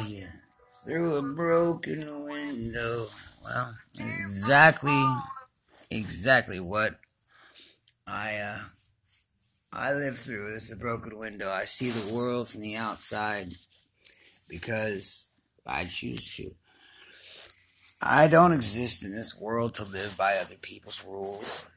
you. 0.00 0.28
Through 0.84 1.16
a 1.16 1.22
broken 1.22 2.24
window. 2.24 3.06
Well, 3.44 3.76
exactly, 3.98 5.04
exactly 5.90 6.60
what 6.60 6.96
I, 8.06 8.36
uh, 8.36 8.58
I 9.72 9.92
live 9.92 10.18
through 10.18 10.54
is 10.54 10.70
a 10.70 10.76
broken 10.76 11.18
window. 11.18 11.50
I 11.50 11.64
see 11.64 11.90
the 11.90 12.14
world 12.14 12.48
from 12.48 12.62
the 12.62 12.76
outside 12.76 13.56
because 14.48 15.28
I 15.66 15.84
choose 15.84 16.34
to. 16.36 16.52
I 18.00 18.28
don't 18.28 18.52
exist 18.52 19.04
in 19.04 19.14
this 19.14 19.38
world 19.38 19.74
to 19.74 19.84
live 19.84 20.16
by 20.16 20.36
other 20.36 20.56
people's 20.60 21.04
rules. 21.04 21.70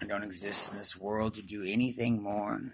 I 0.00 0.06
don't 0.06 0.24
exist 0.24 0.72
in 0.72 0.78
this 0.78 0.98
world 0.98 1.34
to 1.34 1.42
do 1.42 1.62
anything 1.62 2.22
more 2.22 2.72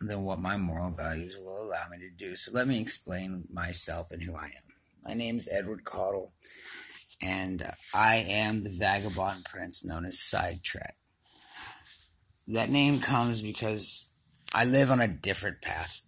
than 0.00 0.22
what 0.22 0.38
my 0.38 0.56
moral 0.56 0.90
values 0.90 1.36
will 1.38 1.62
allow 1.62 1.84
me 1.90 1.98
to 1.98 2.10
do. 2.10 2.36
So 2.36 2.52
let 2.52 2.68
me 2.68 2.80
explain 2.80 3.44
myself 3.52 4.10
and 4.10 4.22
who 4.22 4.34
I 4.34 4.44
am. 4.44 4.74
My 5.04 5.14
name 5.14 5.38
is 5.38 5.48
Edward 5.52 5.84
Caudle, 5.84 6.32
and 7.22 7.70
I 7.94 8.24
am 8.28 8.62
the 8.62 8.70
vagabond 8.70 9.44
prince 9.44 9.84
known 9.84 10.04
as 10.04 10.20
Sidetrack. 10.20 10.96
That 12.46 12.70
name 12.70 13.00
comes 13.00 13.42
because 13.42 14.14
I 14.54 14.64
live 14.64 14.90
on 14.90 15.00
a 15.00 15.08
different 15.08 15.60
path. 15.62 16.02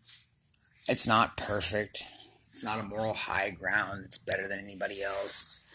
It's 0.88 1.06
not 1.06 1.36
perfect. 1.36 2.02
It's 2.50 2.64
not 2.64 2.80
a 2.80 2.84
moral 2.84 3.14
high 3.14 3.50
ground. 3.50 4.04
It's 4.04 4.18
better 4.18 4.48
than 4.48 4.58
anybody 4.58 5.02
else. 5.02 5.42
It's 5.42 5.70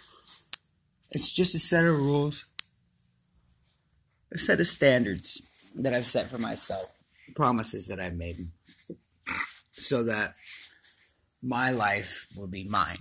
it's 1.12 1.32
just 1.32 1.56
a 1.56 1.60
set 1.60 1.86
of 1.86 1.96
rules, 1.96 2.46
a 4.34 4.38
set 4.38 4.60
of 4.60 4.68
standards 4.68 5.42
that 5.76 5.94
I've 5.94 6.06
set 6.06 6.30
for 6.30 6.38
myself, 6.38 6.92
promises 7.36 7.88
that 7.88 8.00
I've 8.00 8.16
made, 8.16 8.50
so 9.74 10.04
that 10.04 10.36
my 11.42 11.72
life 11.72 12.28
will 12.36 12.48
be 12.48 12.64
mine. 12.64 12.98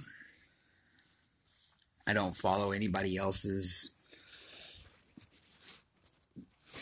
I 2.06 2.12
don't 2.12 2.36
follow 2.36 2.72
anybody 2.72 3.16
else's 3.16 3.90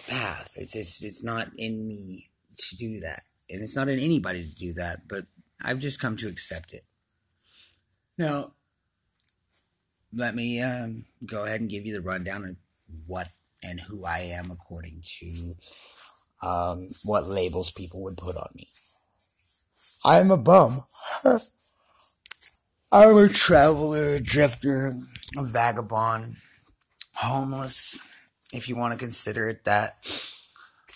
path. 0.08 0.50
It's 0.56 0.76
it's 0.76 1.02
it's 1.02 1.24
not 1.24 1.48
in 1.56 1.88
me 1.88 2.30
to 2.56 2.76
do 2.76 3.00
that, 3.00 3.22
and 3.48 3.62
it's 3.62 3.76
not 3.76 3.88
in 3.88 3.98
anybody 3.98 4.48
to 4.48 4.54
do 4.54 4.72
that. 4.74 5.08
But 5.08 5.26
I've 5.62 5.78
just 5.78 6.00
come 6.00 6.16
to 6.18 6.28
accept 6.28 6.72
it. 6.74 6.82
Now, 8.18 8.52
let 10.12 10.34
me 10.34 10.60
um, 10.60 11.06
go 11.24 11.44
ahead 11.44 11.60
and 11.60 11.70
give 11.70 11.86
you 11.86 11.92
the 11.92 12.02
rundown 12.02 12.44
of 12.44 12.56
what 13.06 13.28
and 13.62 13.80
who 13.80 14.04
I 14.04 14.18
am 14.18 14.50
according 14.50 15.02
to 15.20 15.54
um, 16.42 16.88
what 17.04 17.28
labels 17.28 17.70
people 17.70 18.02
would 18.02 18.16
put 18.16 18.36
on 18.36 18.48
me. 18.54 18.68
I'm 20.04 20.30
a 20.30 20.36
bum. 20.36 20.84
I'm 22.92 23.16
a 23.16 23.28
traveler, 23.28 24.16
a 24.16 24.20
drifter, 24.20 24.98
a 25.38 25.44
vagabond, 25.44 26.34
homeless, 27.14 27.98
if 28.52 28.68
you 28.68 28.76
want 28.76 28.92
to 28.92 28.98
consider 28.98 29.48
it 29.48 29.64
that. 29.64 29.96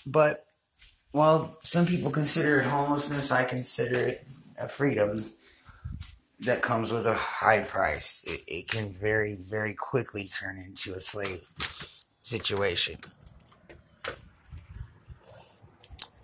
But, 0.04 0.44
well, 1.12 1.56
some 1.62 1.86
people 1.86 2.10
consider 2.10 2.60
it 2.60 2.66
homelessness, 2.66 3.32
I 3.32 3.44
consider 3.44 3.96
it 3.96 4.28
a 4.60 4.68
freedom 4.68 5.18
that 6.40 6.60
comes 6.60 6.92
with 6.92 7.06
a 7.06 7.14
high 7.14 7.60
price. 7.60 8.22
It, 8.26 8.40
it 8.46 8.68
can 8.68 8.92
very, 8.92 9.34
very 9.34 9.72
quickly 9.72 10.28
turn 10.28 10.58
into 10.58 10.92
a 10.92 11.00
slave 11.00 11.48
situation. 12.22 12.98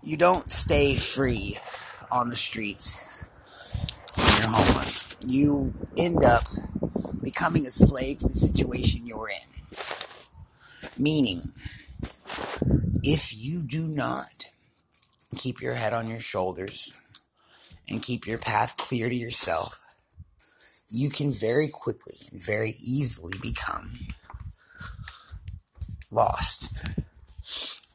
You 0.05 0.17
don't 0.17 0.51
stay 0.51 0.97
free 0.97 1.59
on 2.11 2.29
the 2.29 2.35
streets 2.35 2.99
when 4.17 4.27
you're 4.41 4.51
homeless. 4.51 5.17
You 5.25 5.75
end 5.97 6.25
up 6.25 6.43
becoming 7.23 7.67
a 7.67 7.71
slave 7.71 8.19
to 8.19 8.29
the 8.29 8.35
situation 8.35 9.07
you're 9.07 9.29
in. 9.31 11.01
Meaning, 11.01 11.53
if 13.05 13.33
you 13.33 13.63
do 13.63 13.87
not 13.87 14.47
keep 15.37 15.63
your 15.63 15.75
head 15.75 15.93
on 15.93 16.09
your 16.09 16.19
shoulders 16.19 16.93
and 17.89 18.03
keep 18.03 18.27
your 18.27 18.39
path 18.39 18.77
clear 18.77 19.09
to 19.09 19.15
yourself, 19.15 19.81
you 20.89 21.11
can 21.11 21.31
very 21.31 21.69
quickly 21.69 22.17
and 22.33 22.43
very 22.43 22.75
easily 22.85 23.39
become 23.41 23.93
lost 26.11 26.73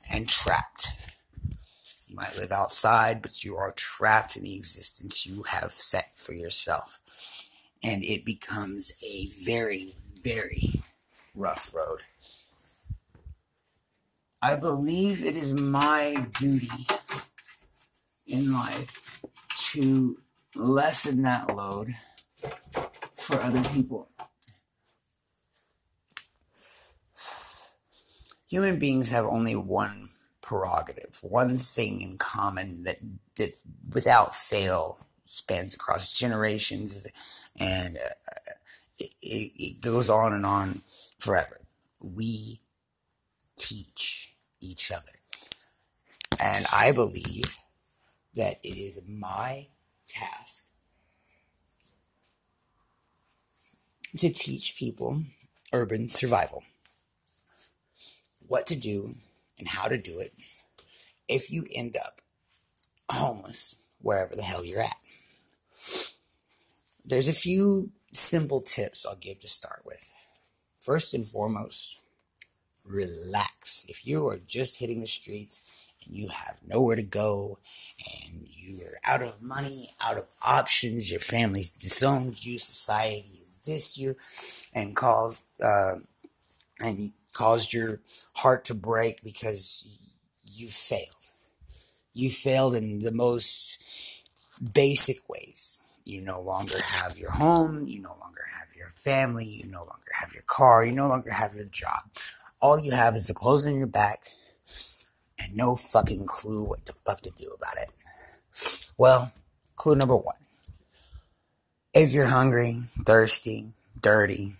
and 0.09 0.29
trapped. 0.29 0.87
Might 2.17 2.35
live 2.35 2.51
outside, 2.51 3.21
but 3.21 3.43
you 3.43 3.55
are 3.57 3.71
trapped 3.71 4.35
in 4.35 4.41
the 4.41 4.55
existence 4.55 5.27
you 5.27 5.43
have 5.43 5.73
set 5.73 6.13
for 6.17 6.33
yourself. 6.33 6.99
And 7.83 8.03
it 8.03 8.25
becomes 8.25 8.91
a 9.05 9.27
very, 9.45 9.97
very 10.23 10.81
rough 11.35 11.71
road. 11.75 11.99
I 14.41 14.55
believe 14.55 15.23
it 15.23 15.35
is 15.35 15.53
my 15.53 16.25
duty 16.39 16.87
in 18.25 18.51
life 18.51 19.21
to 19.73 20.17
lessen 20.55 21.21
that 21.21 21.55
load 21.55 21.97
for 23.13 23.39
other 23.39 23.61
people. 23.69 24.09
Human 28.47 28.79
beings 28.79 29.11
have 29.11 29.25
only 29.25 29.55
one 29.55 30.09
prerogative, 30.47 31.19
one 31.21 31.57
thing 31.57 31.99
in 31.99 32.17
common 32.17 32.83
that, 32.83 32.99
that 33.35 33.51
without 33.93 34.33
fail 34.33 35.05
spans 35.25 35.75
across 35.75 36.13
generations 36.13 37.05
and 37.59 37.97
uh, 37.97 38.53
it, 38.97 39.11
it 39.21 39.81
goes 39.81 40.09
on 40.09 40.31
and 40.31 40.45
on 40.45 40.79
forever. 41.19 41.59
We 41.99 42.61
teach 43.57 44.35
each 44.61 44.89
other. 44.89 45.11
And 46.41 46.65
I 46.71 46.93
believe 46.93 47.57
that 48.33 48.59
it 48.63 48.77
is 48.77 49.01
my 49.05 49.67
task 50.07 50.63
to 54.17 54.29
teach 54.29 54.77
people 54.77 55.23
urban 55.73 56.07
survival. 56.07 56.63
What 58.47 58.65
to 58.67 58.77
do 58.77 59.15
and 59.57 59.67
how 59.67 59.87
to 59.87 59.97
do 59.97 60.19
it 60.19 60.33
if 61.27 61.51
you 61.51 61.65
end 61.73 61.95
up 61.97 62.21
homeless 63.09 63.87
wherever 64.01 64.35
the 64.35 64.43
hell 64.43 64.63
you're 64.63 64.81
at. 64.81 64.97
There's 67.05 67.27
a 67.27 67.33
few 67.33 67.91
simple 68.11 68.61
tips 68.61 69.05
I'll 69.05 69.15
give 69.15 69.39
to 69.41 69.47
start 69.47 69.83
with. 69.85 70.13
First 70.79 71.13
and 71.13 71.27
foremost, 71.27 71.99
relax. 72.85 73.85
If 73.89 74.05
you 74.05 74.27
are 74.27 74.39
just 74.45 74.79
hitting 74.79 75.01
the 75.01 75.07
streets 75.07 75.91
and 76.05 76.15
you 76.15 76.29
have 76.29 76.57
nowhere 76.65 76.95
to 76.95 77.03
go 77.03 77.59
and 77.99 78.47
you're 78.49 78.99
out 79.03 79.21
of 79.21 79.41
money, 79.41 79.89
out 80.03 80.17
of 80.17 80.27
options, 80.45 81.11
your 81.11 81.19
family's 81.19 81.73
disowned 81.73 82.45
you, 82.45 82.59
society 82.59 83.39
has 83.41 83.59
dissed 83.65 83.97
you, 83.97 84.15
and 84.73 84.95
caused 84.95 85.41
uh, 85.63 85.95
and 86.79 87.11
caused 87.37 87.71
your 87.71 88.01
heart 88.37 88.65
to 88.65 88.73
break 88.73 89.23
because 89.23 89.87
you 90.43 90.67
failed. 90.67 91.03
You 92.13 92.31
failed 92.31 92.73
in 92.73 92.99
the 92.99 93.11
most 93.11 93.77
basic 94.73 95.17
ways. 95.29 95.79
You 96.03 96.21
no 96.21 96.41
longer 96.41 96.79
have 96.81 97.17
your 97.17 97.31
home. 97.31 97.87
You 97.87 98.01
no 98.01 98.15
longer 98.19 98.41
have 98.59 98.75
your 98.75 98.89
family. 98.89 99.45
You 99.45 99.69
no 99.69 99.81
longer 99.81 100.11
have 100.19 100.33
your 100.33 100.43
car. 100.47 100.83
You 100.83 100.93
no 100.93 101.07
longer 101.07 101.31
have 101.31 101.53
your 101.53 101.65
job. 101.65 102.09
All 102.59 102.79
you 102.79 102.91
have 102.91 103.13
is 103.13 103.27
the 103.27 103.35
clothes 103.35 103.67
on 103.67 103.77
your 103.77 103.85
back 103.85 104.23
and 105.37 105.55
no 105.55 105.75
fucking 105.75 106.25
clue 106.25 106.63
what 106.63 106.85
the 106.85 106.93
fuck 107.05 107.21
to 107.21 107.29
do 107.29 107.51
about 107.55 107.75
it. 107.77 107.89
Well, 108.97 109.31
clue 109.75 109.95
number 109.95 110.15
one. 110.15 110.37
If 111.93 112.13
you're 112.13 112.27
hungry, 112.29 112.79
thirsty, 113.05 113.73
dirty, 114.01 114.55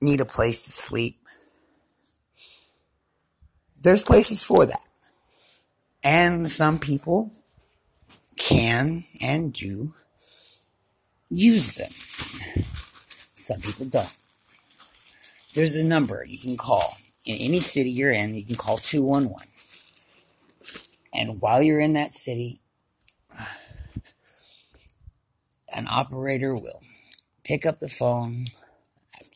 need 0.00 0.20
a 0.20 0.24
place 0.24 0.64
to 0.64 0.72
sleep, 0.72 1.20
there's 3.80 4.02
places 4.02 4.44
for 4.44 4.66
that. 4.66 4.80
And 6.02 6.50
some 6.50 6.78
people 6.78 7.32
can 8.36 9.04
and 9.22 9.52
do 9.52 9.94
use 11.28 11.74
them. 11.74 11.90
Some 13.34 13.60
people 13.60 13.86
don't. 13.86 14.16
There's 15.54 15.74
a 15.74 15.84
number 15.84 16.24
you 16.26 16.38
can 16.38 16.56
call. 16.56 16.96
In 17.24 17.36
any 17.40 17.60
city 17.60 17.90
you're 17.90 18.12
in, 18.12 18.34
you 18.34 18.44
can 18.44 18.56
call 18.56 18.78
211. 18.78 19.48
And 21.12 21.40
while 21.40 21.62
you're 21.62 21.80
in 21.80 21.94
that 21.94 22.12
city, 22.12 22.60
an 25.74 25.86
operator 25.90 26.54
will 26.54 26.82
pick 27.44 27.66
up 27.66 27.78
the 27.78 27.88
phone 27.88 28.44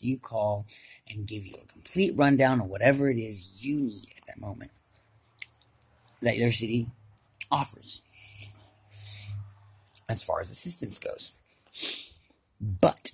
you 0.04 0.18
call 0.18 0.66
and 1.10 1.26
give 1.26 1.44
you 1.46 1.54
a 1.62 1.66
complete 1.66 2.16
rundown 2.16 2.60
of 2.60 2.68
whatever 2.68 3.10
it 3.10 3.18
is 3.18 3.64
you 3.64 3.80
need 3.82 4.08
at 4.16 4.26
that 4.26 4.40
moment 4.40 4.72
that 6.20 6.36
your 6.36 6.52
city 6.52 6.88
offers. 7.50 8.02
as 10.08 10.22
far 10.22 10.40
as 10.40 10.50
assistance 10.50 10.98
goes. 10.98 11.32
But 12.60 13.12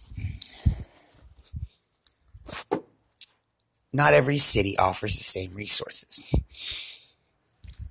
not 3.93 4.15
every 4.15 4.39
city 4.39 4.77
offers 4.79 5.17
the 5.17 5.25
same 5.25 5.55
resources. 5.55 6.25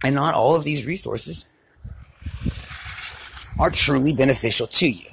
And 0.03 0.15
not 0.15 0.35
all 0.35 0.55
of 0.55 0.63
these 0.63 0.85
resources 0.85 1.45
are 3.59 3.71
truly 3.71 4.13
beneficial 4.13 4.67
to 4.67 4.87
you. 4.89 5.06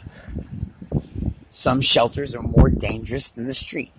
Some 1.54 1.82
shelters 1.82 2.34
are 2.34 2.42
more 2.42 2.68
dangerous 2.68 3.28
than 3.28 3.46
the 3.46 3.54
street. 3.54 3.92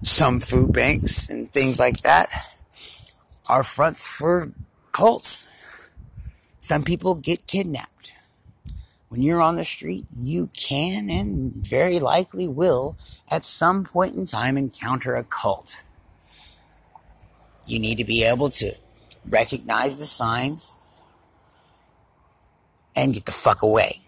Some 0.00 0.38
food 0.38 0.72
banks 0.72 1.28
and 1.28 1.52
things 1.52 1.80
like 1.80 2.02
that 2.02 2.30
are 3.48 3.64
fronts 3.64 4.06
for 4.06 4.52
cults. 4.92 5.48
Some 6.60 6.84
people 6.84 7.16
get 7.16 7.48
kidnapped. 7.48 8.12
When 9.08 9.20
you're 9.20 9.42
on 9.42 9.56
the 9.56 9.64
street, 9.64 10.06
you 10.14 10.48
can 10.56 11.10
and 11.10 11.54
very 11.54 11.98
likely 11.98 12.46
will 12.46 12.96
at 13.28 13.44
some 13.44 13.82
point 13.82 14.14
in 14.14 14.26
time 14.26 14.56
encounter 14.56 15.16
a 15.16 15.24
cult. 15.24 15.82
You 17.66 17.80
need 17.80 17.98
to 17.98 18.04
be 18.04 18.22
able 18.22 18.50
to 18.50 18.76
recognize 19.28 19.98
the 19.98 20.06
signs 20.06 20.78
and 22.94 23.12
get 23.12 23.24
the 23.24 23.32
fuck 23.32 23.62
away. 23.62 24.05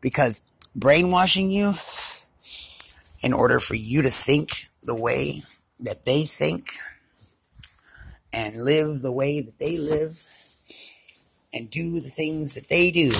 Because 0.00 0.40
brainwashing 0.74 1.50
you 1.50 1.74
in 3.22 3.32
order 3.32 3.58
for 3.58 3.74
you 3.74 4.02
to 4.02 4.10
think 4.10 4.50
the 4.82 4.94
way 4.94 5.42
that 5.80 6.04
they 6.04 6.24
think 6.24 6.70
and 8.32 8.62
live 8.62 9.02
the 9.02 9.12
way 9.12 9.40
that 9.40 9.58
they 9.58 9.78
live 9.78 10.22
and 11.52 11.70
do 11.70 11.94
the 11.94 12.10
things 12.10 12.54
that 12.54 12.68
they 12.68 12.90
do 12.90 13.12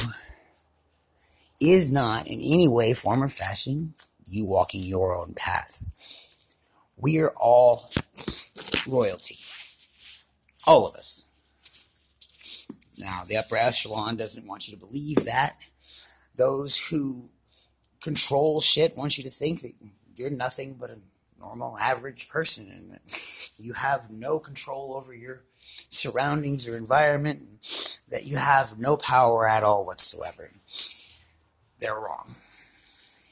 is 1.61 1.91
not 1.91 2.27
in 2.27 2.41
any 2.41 2.69
way, 2.69 2.93
form, 2.95 3.23
or 3.23 3.29
fashion 3.29 3.95
you 4.27 4.45
walking 4.45 4.83
your 4.83 5.17
own 5.17 5.35
path. 5.35 5.83
We 6.97 7.19
are 7.19 7.33
all 7.41 7.91
royalty. 8.87 9.37
All 10.67 10.87
of 10.87 10.95
us. 10.95 11.25
Now, 12.99 13.23
the 13.27 13.37
upper 13.37 13.57
echelon 13.57 14.17
doesn't 14.17 14.47
want 14.47 14.69
you 14.69 14.77
to 14.77 14.85
believe 14.85 15.25
that. 15.25 15.57
Those 16.38 16.79
who 16.79 17.31
control 18.00 18.61
shit 18.61 18.96
want 18.96 19.19
you 19.19 19.25
to 19.25 19.31
think 19.31 19.61
that 19.62 19.73
you're 20.14 20.31
nothing 20.31 20.76
but 20.81 20.90
a 20.90 20.99
normal, 21.38 21.76
average 21.79 22.29
person 22.29 22.67
and 22.70 22.90
that 22.90 23.50
you 23.58 23.73
have 23.73 24.08
no 24.11 24.38
control 24.38 24.94
over 24.94 25.12
your 25.12 25.43
surroundings 25.88 26.69
or 26.69 26.76
environment, 26.76 27.40
that 28.08 28.25
you 28.25 28.37
have 28.37 28.79
no 28.79 28.96
power 28.96 29.49
at 29.49 29.64
all 29.64 29.85
whatsoever. 29.85 30.50
They're 31.81 31.94
wrong. 31.94 32.37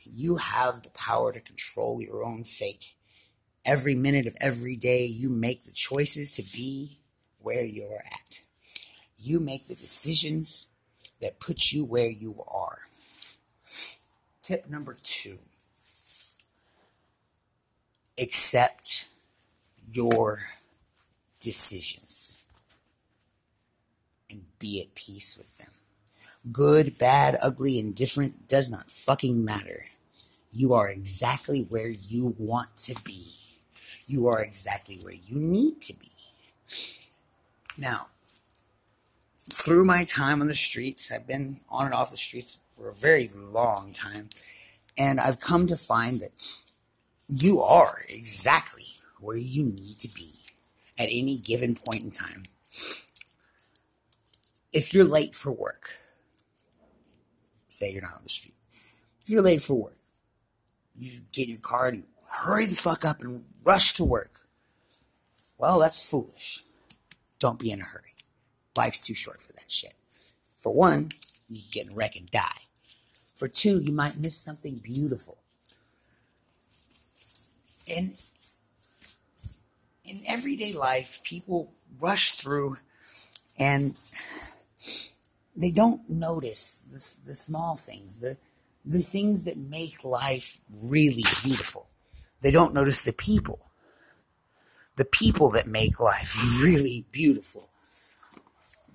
You 0.05 0.37
have 0.37 0.83
the 0.83 0.91
power 0.91 1.33
to 1.33 1.41
control 1.41 2.03
your 2.03 2.25
own 2.25 2.45
fate. 2.45 2.95
Every 3.65 3.95
minute 3.95 4.27
of 4.27 4.37
every 4.41 4.77
day, 4.77 5.07
you 5.07 5.29
make 5.29 5.65
the 5.65 5.73
choices 5.73 6.35
to 6.37 6.57
be 6.57 7.01
where 7.39 7.65
you're 7.65 7.99
at. 7.99 8.41
You 9.17 9.41
make 9.41 9.67
the 9.67 9.75
decisions 9.75 10.67
that 11.21 11.41
put 11.41 11.73
you 11.73 11.85
where 11.85 12.11
you 12.11 12.43
are. 12.53 12.79
Tip 14.47 14.71
number 14.71 14.97
two 15.03 15.39
accept 18.17 19.09
your 19.91 20.51
decisions 21.41 22.47
and 24.31 24.43
be 24.61 24.81
at 24.81 24.95
peace 24.95 25.37
with 25.37 25.59
them. 25.59 25.73
Good, 26.53 26.97
bad, 26.97 27.37
ugly, 27.43 27.81
indifferent 27.81 28.47
does 28.47 28.71
not 28.71 28.89
fucking 28.89 29.45
matter. 29.45 29.87
You 30.53 30.75
are 30.75 30.89
exactly 30.89 31.67
where 31.69 31.89
you 31.89 32.37
want 32.39 32.77
to 32.85 32.95
be. 33.03 33.27
You 34.07 34.29
are 34.29 34.41
exactly 34.41 35.01
where 35.03 35.15
you 35.15 35.41
need 35.41 35.83
to 35.83 35.95
be. 35.95 36.13
Now, 37.77 38.11
through 39.37 39.85
my 39.85 40.05
time 40.05 40.41
on 40.41 40.47
the 40.47 40.55
streets, 40.55 41.11
I've 41.11 41.27
been 41.27 41.57
on 41.69 41.87
and 41.87 41.95
off 41.95 42.13
the 42.13 42.17
streets 42.17 42.61
for 42.77 42.91
a 42.91 42.95
very 42.95 43.31
long 43.35 43.93
time, 43.93 44.29
and 44.99 45.19
I've 45.19 45.41
come 45.41 45.67
to 45.67 45.77
find 45.77 46.21
that 46.21 46.31
you 47.29 47.61
are 47.61 48.03
exactly 48.09 48.85
where 49.19 49.37
you 49.37 49.65
need 49.65 49.99
to 50.01 50.09
be 50.15 50.33
at 50.99 51.09
any 51.11 51.39
given 51.39 51.75
point 51.75 52.05
in 52.05 52.11
time. 52.11 52.43
If 54.73 54.93
you're 54.93 55.05
late 55.05 55.35
for 55.35 55.51
work, 55.53 55.89
say 57.69 57.91
you're 57.91 58.03
not 58.03 58.17
on 58.17 58.23
the 58.23 58.29
street, 58.29 58.55
if 59.23 59.31
you're 59.31 59.43
late 59.43 59.63
for 59.63 59.75
work, 59.75 59.97
you 60.95 61.21
get 61.33 61.45
in 61.45 61.51
your 61.51 61.61
car 61.61 61.89
and 61.89 61.99
you 61.99 62.05
hurry 62.31 62.67
the 62.67 62.77
fuck 62.77 63.05
up 63.05 63.21
and 63.21 63.45
rush 63.65 63.95
to 63.95 64.05
work. 64.05 64.41
Well, 65.59 65.81
that's 65.81 66.03
foolish. 66.03 66.63
Don't 67.39 67.59
be 67.59 67.71
in 67.71 67.81
a 67.81 67.85
hurry. 67.85 68.15
Life's 68.77 69.07
too 69.07 69.15
short 69.15 69.41
for 69.41 69.53
that 69.55 69.71
shit. 69.71 69.95
For 70.59 70.75
one, 70.75 71.09
you 71.49 71.63
get 71.71 71.87
in 71.87 71.93
a 71.93 71.95
wreck 71.95 72.17
and 72.17 72.31
die. 72.31 72.66
For 73.37 73.49
two, 73.49 73.83
you 73.83 73.93
might 73.93 74.19
miss 74.19 74.35
something 74.35 74.81
beautiful. 74.83 75.37
In 77.87 78.15
in 80.05 80.23
everyday 80.27 80.73
life, 80.73 81.21
people 81.23 81.75
rush 82.01 82.33
through 82.33 82.79
and 83.59 83.95
they 85.55 85.71
don't 85.71 86.09
notice 86.09 86.81
the, 86.81 87.29
the 87.29 87.35
small 87.35 87.77
things, 87.77 88.21
the 88.21 88.39
the 88.87 89.01
things 89.01 89.45
that 89.45 89.59
make 89.59 90.03
life 90.03 90.61
really 90.73 91.25
beautiful. 91.45 91.89
They 92.41 92.51
don't 92.51 92.73
notice 92.73 93.05
the 93.05 93.13
people. 93.13 93.67
The 94.97 95.05
people 95.05 95.51
that 95.51 95.67
make 95.67 96.01
life 96.01 96.43
really 96.63 97.05
beautiful. 97.13 97.69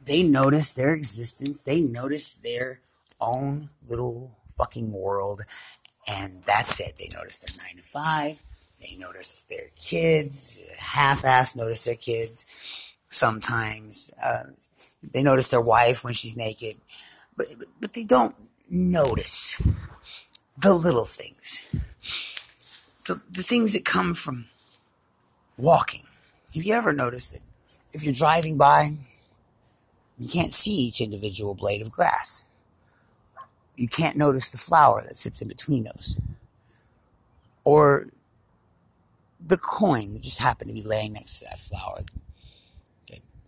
They 0.04 0.24
notice 0.24 0.72
their 0.72 0.96
existence. 0.96 1.62
They 1.62 1.82
notice 1.82 2.34
their 2.34 2.80
own 3.22 3.70
little 3.88 4.38
fucking 4.58 4.92
world. 4.92 5.42
And 6.08 6.44
that's 6.44 6.80
it. 6.80 6.96
They 6.98 7.10
notice 7.16 7.40
their 7.40 7.56
nine 7.64 7.78
to 7.78 7.84
five. 7.84 8.42
They 8.82 8.98
notice 8.98 9.46
their 9.48 9.68
kids, 9.80 10.68
half-ass 10.80 11.56
notice 11.56 11.86
their 11.86 11.96
kids. 11.96 12.48
Sometimes 13.08 14.12
uh, 14.26 14.52
they 15.14 15.22
notice 15.22 15.50
their 15.50 15.62
wife 15.62 16.04
when 16.04 16.14
she's 16.14 16.36
naked, 16.36 16.78
but 17.38 17.46
but 17.80 17.94
they 17.94 18.04
don't 18.04 18.36
notice 18.70 19.62
the 20.58 20.74
little 20.74 21.06
things, 21.06 21.70
the 23.06 23.22
the 23.30 23.44
things 23.44 23.74
that 23.74 23.86
come 23.86 24.16
from 24.16 24.46
walking. 25.58 26.02
Have 26.56 26.64
you 26.64 26.74
ever 26.74 26.94
noticed 26.94 27.34
that 27.34 27.42
if 27.92 28.04
you're 28.04 28.14
driving 28.14 28.58
by, 28.58 28.92
you 30.18 30.28
can't 30.28 30.52
see 30.52 30.72
each 30.72 31.02
individual 31.02 31.54
blade 31.54 31.82
of 31.82 31.92
grass? 31.92 32.46
You 33.76 33.88
can't 33.88 34.18
notice 34.18 34.52
the 34.52 34.58
flower 34.58 35.02
that 35.02 35.16
sits 35.16 35.42
in 35.42 35.48
between 35.48 35.84
those. 35.84 36.20
Or 37.64 38.08
the 39.46 39.58
coin 39.58 40.14
that 40.14 40.22
just 40.22 40.42
happened 40.42 40.70
to 40.70 40.74
be 40.74 40.84
laying 40.84 41.14
next 41.14 41.40
to 41.40 41.46
that 41.46 41.60
flower. 41.60 42.00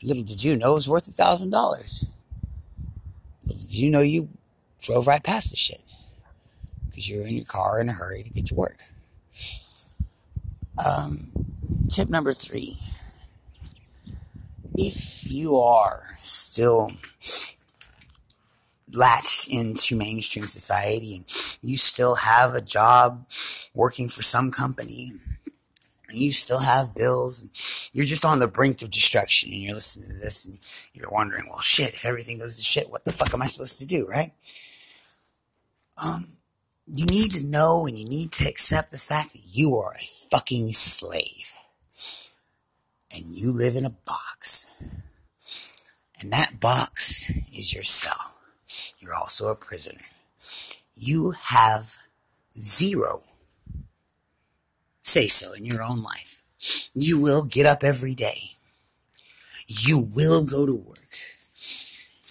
Little 0.02 0.24
did 0.24 0.44
you 0.44 0.56
know 0.58 0.72
it 0.72 0.76
was 0.76 0.90
worth 0.90 1.08
a 1.08 1.12
thousand 1.12 1.52
dollars. 1.52 2.12
Little 3.46 3.62
did 3.62 3.74
you 3.74 3.90
know 3.90 4.02
you 4.02 4.30
drove 4.82 5.08
right 5.08 5.24
past 5.24 5.52
the 5.52 5.56
shit 5.56 5.82
because 6.88 7.08
you 7.08 7.20
were 7.22 7.28
in 7.28 7.36
your 7.36 7.46
car 7.46 7.80
in 7.80 7.88
a 7.88 7.94
hurry 7.94 8.24
to 8.24 8.30
get 8.30 8.46
to 8.48 8.56
work. 8.56 8.80
Um, 10.84 11.32
tip 11.90 12.10
number 12.10 12.34
three: 12.34 12.76
if 14.76 15.30
you 15.32 15.58
are 15.58 16.16
still 16.18 16.92
latched 18.94 19.48
into 19.48 19.96
mainstream 19.96 20.46
society 20.46 21.18
and 21.18 21.26
you 21.62 21.78
still 21.78 22.16
have 22.16 22.54
a 22.54 22.62
job 22.62 23.26
working 23.74 24.08
for 24.08 24.22
some 24.22 24.52
company 24.52 25.10
and 26.10 26.22
you 26.22 26.32
still 26.32 26.60
have 26.60 26.96
bills 26.96 27.42
and 27.42 27.52
you're 27.92 28.06
just 28.06 28.24
on 28.24 28.40
the 28.40 28.48
brink 28.48 28.82
of 28.82 28.92
destruction 28.92 29.50
and 29.52 29.62
you're 29.62 29.74
listening 29.74 30.08
to 30.10 30.24
this 30.24 30.46
and 30.46 30.60
you're 30.94 31.12
wondering, 31.12 31.46
well, 31.50 31.62
shit, 31.62 31.90
if 31.90 32.06
everything 32.06 32.38
goes 32.38 32.58
to 32.58 32.64
shit, 32.64 32.90
what 32.90 33.04
the 33.04 33.12
fuck 33.12 33.34
am 33.34 33.42
I 33.42 33.48
supposed 33.48 33.80
to 33.80 33.88
do, 33.88 34.08
right? 34.08 34.32
Um, 36.04 36.26
you 36.86 37.06
need 37.06 37.32
to 37.32 37.44
know 37.44 37.86
and 37.88 37.98
you 37.98 38.08
need 38.08 38.32
to 38.34 38.48
accept 38.48 38.92
the 38.92 38.98
fact 38.98 39.34
that 39.34 39.48
you 39.50 39.76
are 39.76 39.94
a 39.94 40.06
fucking 40.30 40.68
slave 40.70 41.52
and 43.12 43.24
you 43.26 43.52
live 43.52 43.76
in 43.76 43.86
a 43.86 43.90
box. 43.90 45.02
And 46.22 46.32
that 46.32 46.60
box 46.60 47.30
is 47.30 47.74
your 47.74 47.84
cell. 47.84 48.33
You're 49.04 49.16
also 49.16 49.48
a 49.52 49.56
prisoner. 49.56 50.06
You 50.96 51.32
have 51.32 51.98
zero 52.58 53.22
say 55.02 55.28
so 55.28 55.52
in 55.54 55.66
your 55.66 55.84
own 55.84 56.02
life. 56.02 56.44
You 56.94 57.20
will 57.20 57.44
get 57.44 57.66
up 57.66 57.84
every 57.84 58.16
day. 58.16 58.52
You 59.68 60.00
will 60.00 60.46
go 60.46 60.66
to 60.66 60.74
work. 60.76 61.00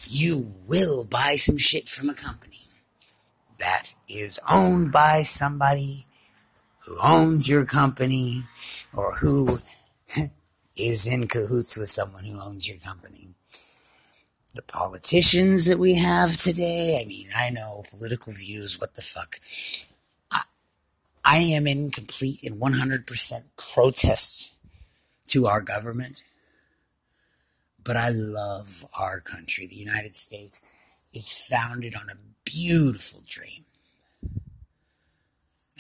you 0.09 0.53
will 0.67 1.05
buy 1.05 1.37
some 1.37 1.57
shit 1.57 1.89
from 1.89 2.11
a 2.11 2.15
company 2.15 2.69
that 3.59 3.89
is 4.09 4.39
owned 4.51 4.93
by 4.93 5.23
somebody 5.23 6.07
who 6.81 6.99
owns 7.03 7.49
your 7.49 7.65
company 7.65 8.43
or 8.95 9.15
who 9.17 9.59
is 10.77 11.07
in 11.07 11.29
cahoots 11.29 11.77
with 11.79 11.89
someone 11.89 12.25
who 12.25 12.39
owns 12.41 12.69
your 12.69 12.79
company. 12.79 13.35
The 14.55 14.63
politicians 14.63 15.65
that 15.65 15.79
we 15.79 15.95
have 15.95 16.37
today, 16.37 17.01
I 17.03 17.09
mean, 17.09 17.29
I 17.35 17.49
know 17.51 17.85
political 17.91 18.33
views, 18.33 18.79
what 18.79 18.95
the 18.95 19.03
fuck. 19.03 19.37
I, 20.31 20.43
I 21.25 21.39
am 21.39 21.67
in 21.67 21.91
complete 21.91 22.43
and 22.45 22.61
100% 22.61 23.33
protest 23.57 24.57
to 25.29 25.47
our 25.47 25.63
government, 25.63 26.23
but 27.83 27.97
I 27.97 28.11
love 28.11 28.85
our 28.99 29.21
country. 29.21 29.67
The 29.67 29.77
United 29.77 30.15
States 30.15 30.61
is 31.15 31.33
founded 31.33 31.95
on 31.95 32.11
a 32.11 32.21
beautiful 32.45 33.23
dream. 33.27 33.65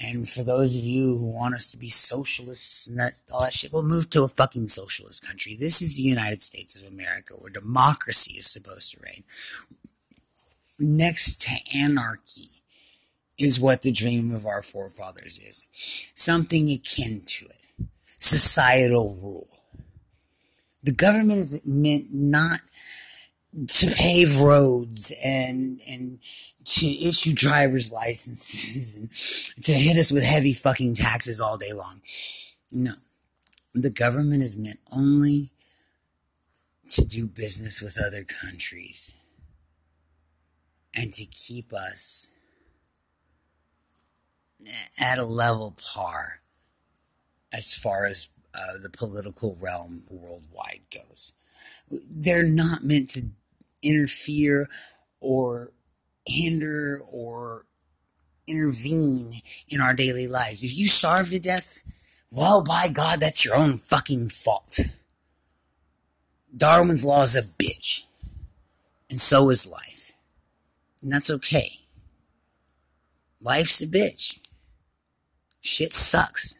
And 0.04 0.28
for 0.28 0.42
those 0.42 0.76
of 0.76 0.82
you 0.82 1.16
who 1.16 1.32
want 1.32 1.54
us 1.54 1.70
to 1.70 1.76
be 1.76 1.88
socialists 1.88 2.88
and 2.88 2.98
that, 2.98 3.12
all 3.32 3.42
that 3.42 3.52
shit, 3.52 3.72
we'll 3.72 3.82
move 3.84 4.10
to 4.10 4.24
a 4.24 4.28
fucking 4.28 4.66
socialist 4.66 5.26
country. 5.26 5.54
This 5.58 5.80
is 5.80 5.96
the 5.96 6.02
United 6.02 6.42
States 6.42 6.76
of 6.76 6.92
America 6.92 7.34
where 7.34 7.52
democracy 7.52 8.34
is 8.34 8.46
supposed 8.46 8.92
to 8.92 9.00
reign. 9.04 9.22
Next 10.80 11.42
to 11.42 11.78
anarchy 11.78 12.48
is 13.38 13.60
what 13.60 13.82
the 13.82 13.92
dream 13.92 14.34
of 14.34 14.44
our 14.44 14.62
forefathers 14.62 15.38
is. 15.38 15.68
Something 16.14 16.70
akin 16.70 17.20
to 17.24 17.46
it. 17.46 17.86
Societal 18.04 19.18
rule. 19.22 19.48
The 20.82 20.92
government 20.92 21.38
is 21.38 21.62
meant 21.64 22.06
not 22.12 22.60
to 23.68 23.90
pave 23.90 24.40
roads 24.40 25.12
and, 25.24 25.78
and 25.88 26.18
to 26.64 26.86
issue 26.86 27.32
driver's 27.34 27.92
licenses 27.92 29.52
and 29.56 29.64
to 29.64 29.72
hit 29.72 29.96
us 29.96 30.10
with 30.10 30.24
heavy 30.24 30.52
fucking 30.52 30.94
taxes 30.94 31.40
all 31.40 31.56
day 31.56 31.72
long. 31.72 32.00
No. 32.70 32.92
The 33.74 33.90
government 33.90 34.42
is 34.42 34.56
meant 34.56 34.80
only 34.94 35.50
to 36.90 37.04
do 37.06 37.26
business 37.26 37.80
with 37.80 37.98
other 37.98 38.24
countries 38.24 39.16
and 40.94 41.12
to 41.14 41.24
keep 41.24 41.72
us 41.72 42.28
at 45.00 45.18
a 45.18 45.24
level 45.24 45.74
par 45.80 46.40
as 47.52 47.74
far 47.74 48.06
as 48.06 48.28
uh, 48.54 48.78
the 48.82 48.90
political 48.90 49.56
realm 49.60 50.02
worldwide 50.10 50.82
goes. 50.92 51.32
They're 52.10 52.46
not 52.46 52.82
meant 52.82 53.10
to 53.10 53.22
interfere 53.82 54.68
or 55.20 55.72
hinder 56.26 57.00
or 57.10 57.66
intervene 58.46 59.32
in 59.68 59.80
our 59.80 59.94
daily 59.94 60.26
lives. 60.26 60.64
If 60.64 60.76
you 60.76 60.86
starve 60.86 61.30
to 61.30 61.38
death, 61.38 62.24
well, 62.30 62.62
by 62.62 62.88
God, 62.88 63.20
that's 63.20 63.44
your 63.44 63.56
own 63.56 63.78
fucking 63.78 64.28
fault. 64.28 64.80
Darwin's 66.56 67.04
law 67.04 67.22
is 67.22 67.36
a 67.36 67.42
bitch. 67.42 68.04
And 69.10 69.20
so 69.20 69.50
is 69.50 69.66
life. 69.66 70.12
And 71.02 71.12
that's 71.12 71.30
okay. 71.30 71.68
Life's 73.40 73.82
a 73.82 73.86
bitch. 73.86 74.38
Shit 75.60 75.92
sucks. 75.92 76.54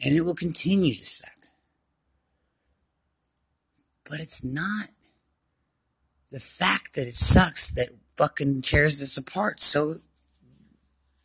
And 0.00 0.14
it 0.14 0.22
will 0.22 0.34
continue 0.34 0.94
to 0.94 1.04
suck. 1.04 1.50
But 4.08 4.20
it's 4.20 4.44
not 4.44 4.90
the 6.30 6.40
fact 6.40 6.94
that 6.94 7.06
it 7.06 7.14
sucks 7.14 7.70
that 7.72 7.88
fucking 8.18 8.62
tears 8.62 8.98
this 8.98 9.16
apart 9.16 9.60
so 9.60 9.94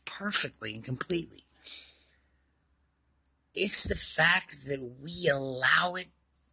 perfectly 0.05 0.75
and 0.75 0.85
completely. 0.85 1.43
It's 3.55 3.83
the 3.83 3.95
fact 3.95 4.51
that 4.67 4.97
we 5.03 5.27
allow 5.27 5.95
it 5.95 6.07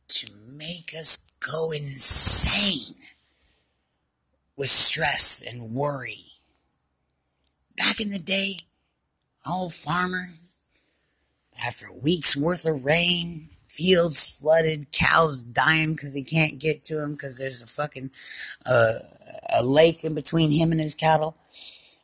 to 0.08 0.30
make 0.56 0.92
us 0.98 1.30
go 1.40 1.70
insane 1.70 2.96
with 4.56 4.70
stress 4.70 5.42
and 5.46 5.74
worry. 5.74 6.24
Back 7.76 8.00
in 8.00 8.10
the 8.10 8.18
day, 8.18 8.54
old 9.46 9.74
farmer, 9.74 10.28
after 11.64 11.86
a 11.86 11.96
week's 11.96 12.34
worth 12.34 12.66
of 12.66 12.84
rain, 12.84 13.50
fields 13.70 14.28
flooded, 14.28 14.90
cows 14.90 15.42
dying 15.42 15.92
because 15.92 16.12
they 16.12 16.22
can't 16.22 16.58
get 16.58 16.84
to 16.84 16.96
them 16.96 17.12
because 17.12 17.38
there's 17.38 17.62
a 17.62 17.66
fucking 17.66 18.10
uh, 18.66 18.94
a 19.54 19.64
lake 19.64 20.02
in 20.02 20.12
between 20.12 20.50
him 20.50 20.72
and 20.72 20.80
his 20.80 20.94
cattle, 20.94 21.36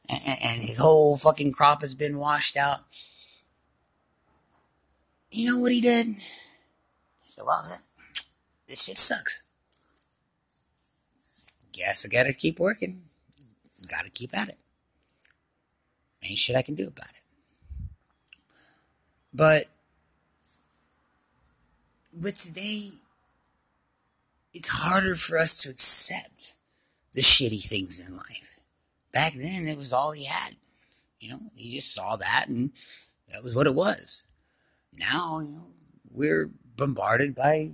and, 0.09 0.39
and 0.45 0.61
his 0.63 0.79
whole 0.79 1.17
fucking 1.17 1.53
crop 1.53 1.81
has 1.81 1.95
been 1.95 2.19
washed 2.19 2.57
out. 2.57 2.81
You 5.31 5.51
know 5.51 5.61
what 5.61 5.73
he 5.73 5.81
did? 5.81 6.07
He 6.07 6.23
said, 7.23 7.45
"Well, 7.45 7.65
this 8.69 8.85
shit 8.85 8.97
sucks. 8.97 9.43
Guess 11.73 12.07
I 12.07 12.09
gotta 12.09 12.33
keep 12.33 12.61
working. 12.61 13.03
Gotta 13.91 14.11
keep 14.11 14.37
at 14.39 14.49
it. 14.49 14.59
Ain't 16.23 16.39
shit 16.39 16.57
I 16.57 16.63
can 16.63 16.77
do 16.77 16.87
about 16.87 17.11
it." 17.11 17.23
But 19.35 19.67
but 22.17 22.37
today, 22.37 22.91
it's 24.55 24.69
harder 24.69 25.15
for 25.17 25.39
us 25.39 25.63
to 25.63 25.71
accept 25.71 26.55
the 27.13 27.21
shitty 27.21 27.63
things 27.63 28.09
in 28.09 28.17
life. 28.17 28.63
Back 29.13 29.35
then, 29.35 29.67
it 29.67 29.77
was 29.77 29.93
all 29.93 30.13
he 30.13 30.25
had. 30.25 30.57
You 31.21 31.31
know, 31.33 31.41
he 31.55 31.75
just 31.75 31.95
saw 31.95 32.17
that 32.17 32.47
and 32.49 32.71
that 33.33 33.45
was 33.45 33.55
what 33.55 33.67
it 33.67 33.75
was. 33.75 34.25
Now, 34.93 35.41
you 35.41 35.49
know, 35.49 35.67
we're 36.11 36.51
bombarded 36.77 37.35
by, 37.35 37.73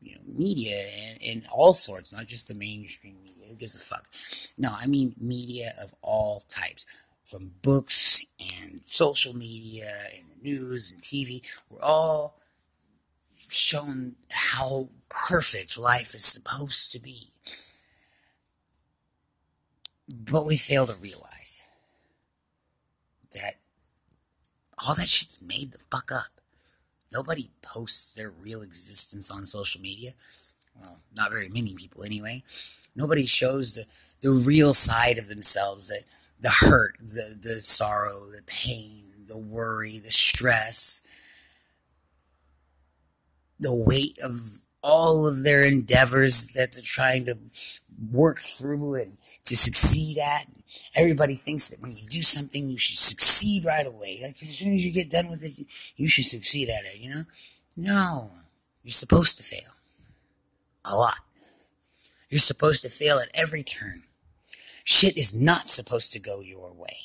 you 0.00 0.14
know, 0.14 0.22
media 0.26 0.82
and, 1.10 1.18
and 1.26 1.42
all 1.54 1.72
sorts, 1.72 2.12
not 2.12 2.26
just 2.26 2.48
the 2.48 2.54
mainstream 2.54 3.16
media. 3.22 3.48
Who 3.48 3.56
gives 3.56 3.74
a 3.74 3.78
fuck? 3.78 4.06
No, 4.56 4.74
I 4.78 4.86
mean 4.86 5.14
media 5.20 5.72
of 5.82 5.94
all 6.02 6.42
types. 6.48 6.86
From 7.24 7.52
books 7.62 8.24
and 8.40 8.80
social 8.84 9.34
media 9.34 9.90
and 10.16 10.30
the 10.30 10.50
news 10.50 10.90
and 10.90 11.00
TV. 11.00 11.46
We're 11.68 11.82
all 11.82 12.37
shown 13.48 14.16
how 14.30 14.90
perfect 15.08 15.78
life 15.78 16.14
is 16.14 16.24
supposed 16.24 16.92
to 16.92 17.00
be. 17.00 17.28
But 20.08 20.46
we 20.46 20.56
fail 20.56 20.86
to 20.86 20.94
realize 20.94 21.62
that 23.32 23.54
all 24.86 24.94
that 24.94 25.08
shit's 25.08 25.42
made 25.42 25.72
the 25.72 25.78
fuck 25.90 26.10
up. 26.12 26.40
Nobody 27.12 27.50
posts 27.62 28.14
their 28.14 28.30
real 28.30 28.62
existence 28.62 29.30
on 29.30 29.46
social 29.46 29.80
media. 29.80 30.12
Well, 30.78 31.00
not 31.16 31.30
very 31.30 31.48
many 31.48 31.74
people 31.76 32.04
anyway. 32.04 32.42
Nobody 32.94 33.26
shows 33.26 33.74
the, 33.74 33.86
the 34.20 34.34
real 34.34 34.74
side 34.74 35.18
of 35.18 35.28
themselves 35.28 35.88
that 35.88 36.04
the 36.40 36.50
hurt, 36.50 36.98
the, 36.98 37.36
the 37.40 37.60
sorrow, 37.60 38.20
the 38.26 38.42
pain, 38.46 39.04
the 39.26 39.38
worry, 39.38 39.92
the 39.92 40.10
stress, 40.10 41.17
the 43.58 43.74
weight 43.74 44.18
of 44.24 44.32
all 44.82 45.26
of 45.26 45.44
their 45.44 45.64
endeavors 45.64 46.52
that 46.54 46.72
they're 46.72 46.82
trying 46.82 47.26
to 47.26 47.36
work 48.12 48.38
through 48.38 48.94
and 48.94 49.16
to 49.44 49.56
succeed 49.56 50.18
at. 50.18 50.46
Everybody 50.96 51.34
thinks 51.34 51.70
that 51.70 51.80
when 51.80 51.96
you 51.96 52.08
do 52.08 52.22
something, 52.22 52.68
you 52.68 52.78
should 52.78 52.98
succeed 52.98 53.64
right 53.64 53.86
away. 53.86 54.20
Like 54.22 54.36
as 54.42 54.56
soon 54.56 54.74
as 54.74 54.84
you 54.84 54.92
get 54.92 55.10
done 55.10 55.28
with 55.28 55.44
it, 55.44 55.66
you 55.96 56.08
should 56.08 56.26
succeed 56.26 56.68
at 56.68 56.84
it, 56.94 57.00
you 57.00 57.10
know? 57.10 57.22
No. 57.76 58.30
You're 58.82 58.92
supposed 58.92 59.36
to 59.38 59.42
fail. 59.42 59.72
A 60.84 60.94
lot. 60.96 61.18
You're 62.28 62.38
supposed 62.38 62.82
to 62.82 62.88
fail 62.88 63.18
at 63.18 63.28
every 63.34 63.62
turn. 63.62 64.02
Shit 64.84 65.16
is 65.16 65.34
not 65.34 65.70
supposed 65.70 66.12
to 66.12 66.20
go 66.20 66.40
your 66.40 66.72
way. 66.72 66.96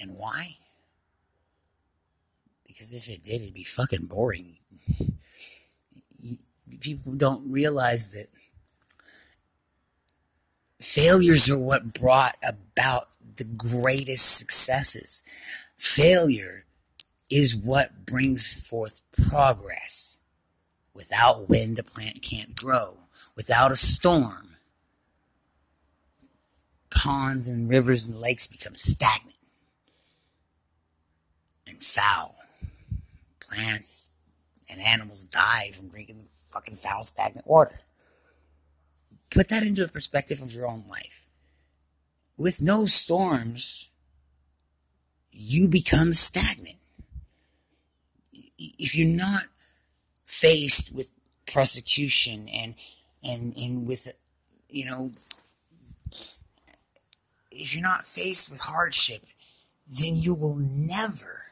And 0.00 0.12
why? 0.16 0.56
Because 2.82 3.08
if 3.08 3.14
it 3.14 3.22
did, 3.22 3.42
it'd 3.42 3.54
be 3.54 3.64
fucking 3.64 4.06
boring 4.06 4.56
people 6.82 7.14
don't 7.14 7.50
realize 7.50 8.12
that 8.12 8.26
failures 10.80 11.48
are 11.48 11.58
what 11.58 11.94
brought 11.94 12.36
about 12.46 13.04
the 13.36 13.44
greatest 13.44 14.36
successes. 14.38 15.22
Failure 15.76 16.64
is 17.30 17.56
what 17.56 18.04
brings 18.04 18.68
forth 18.68 19.00
progress. 19.30 20.18
Without 20.94 21.48
wind, 21.48 21.78
a 21.78 21.82
plant 21.82 22.20
can't 22.20 22.54
grow. 22.56 22.96
Without 23.36 23.72
a 23.72 23.76
storm, 23.76 24.56
ponds 26.90 27.48
and 27.48 27.70
rivers 27.70 28.06
and 28.06 28.20
lakes 28.20 28.46
become 28.46 28.74
stagnant 28.74 29.36
and 31.66 31.78
foul. 31.78 32.34
Plants 33.52 34.08
and 34.70 34.80
animals 34.80 35.24
die 35.24 35.70
from 35.74 35.88
drinking 35.88 36.16
the 36.16 36.28
fucking 36.48 36.76
foul, 36.76 37.04
stagnant 37.04 37.46
water. 37.46 37.80
put 39.30 39.48
that 39.48 39.62
into 39.62 39.84
a 39.84 39.88
perspective 39.88 40.42
of 40.42 40.52
your 40.52 40.66
own 40.66 40.84
life. 40.88 41.26
With 42.36 42.62
no 42.62 42.86
storms, 42.86 43.88
you 45.30 45.68
become 45.68 46.12
stagnant. 46.12 46.76
If 48.58 48.94
you're 48.94 49.16
not 49.16 49.44
faced 50.24 50.94
with 50.94 51.10
prosecution 51.46 52.46
and 52.54 52.74
and 53.22 53.54
and 53.56 53.86
with 53.86 54.12
you 54.68 54.86
know 54.86 55.10
if 57.50 57.74
you're 57.74 57.82
not 57.82 58.04
faced 58.04 58.48
with 58.48 58.60
hardship 58.60 59.20
then 59.86 60.14
you 60.14 60.34
will 60.34 60.56
never 60.56 61.44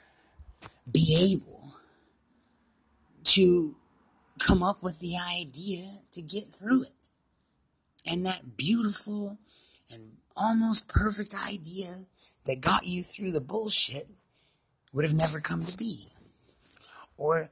be 0.90 1.34
able 1.34 1.59
to 3.34 3.74
come 4.38 4.62
up 4.62 4.82
with 4.82 5.00
the 5.00 5.14
idea 5.38 5.84
to 6.12 6.22
get 6.22 6.44
through 6.44 6.82
it 6.82 6.92
and 8.10 8.24
that 8.24 8.56
beautiful 8.56 9.38
and 9.92 10.12
almost 10.36 10.88
perfect 10.88 11.34
idea 11.48 12.04
that 12.46 12.60
got 12.60 12.86
you 12.86 13.02
through 13.02 13.32
the 13.32 13.40
bullshit 13.40 14.04
would 14.92 15.04
have 15.04 15.16
never 15.16 15.40
come 15.40 15.64
to 15.64 15.76
be 15.76 16.06
or 17.18 17.48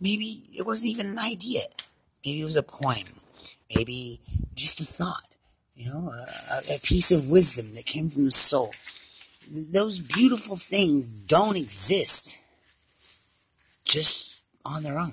maybe 0.00 0.42
it 0.58 0.66
wasn't 0.66 0.90
even 0.90 1.06
an 1.06 1.18
idea 1.18 1.60
Maybe 2.26 2.40
it 2.40 2.44
was 2.44 2.56
a 2.56 2.62
poem. 2.64 3.06
Maybe 3.74 4.18
just 4.56 4.80
a 4.80 4.84
thought, 4.84 5.36
you 5.76 5.86
know, 5.86 6.10
a, 6.10 6.74
a 6.74 6.80
piece 6.80 7.12
of 7.12 7.30
wisdom 7.30 7.74
that 7.74 7.86
came 7.86 8.10
from 8.10 8.24
the 8.24 8.32
soul. 8.32 8.72
Those 9.48 10.00
beautiful 10.00 10.56
things 10.56 11.10
don't 11.10 11.56
exist 11.56 12.38
just 13.84 14.25
on 14.66 14.82
their 14.82 14.98
own. 14.98 15.12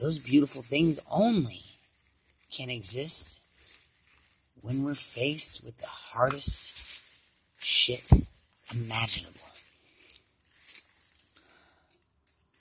Those 0.00 0.18
beautiful 0.18 0.62
things 0.62 0.98
only 1.14 1.60
can 2.50 2.68
exist 2.68 3.40
when 4.62 4.84
we're 4.84 4.94
faced 4.94 5.64
with 5.64 5.78
the 5.78 5.86
hardest 5.88 7.62
shit 7.62 8.10
imaginable. 8.74 9.40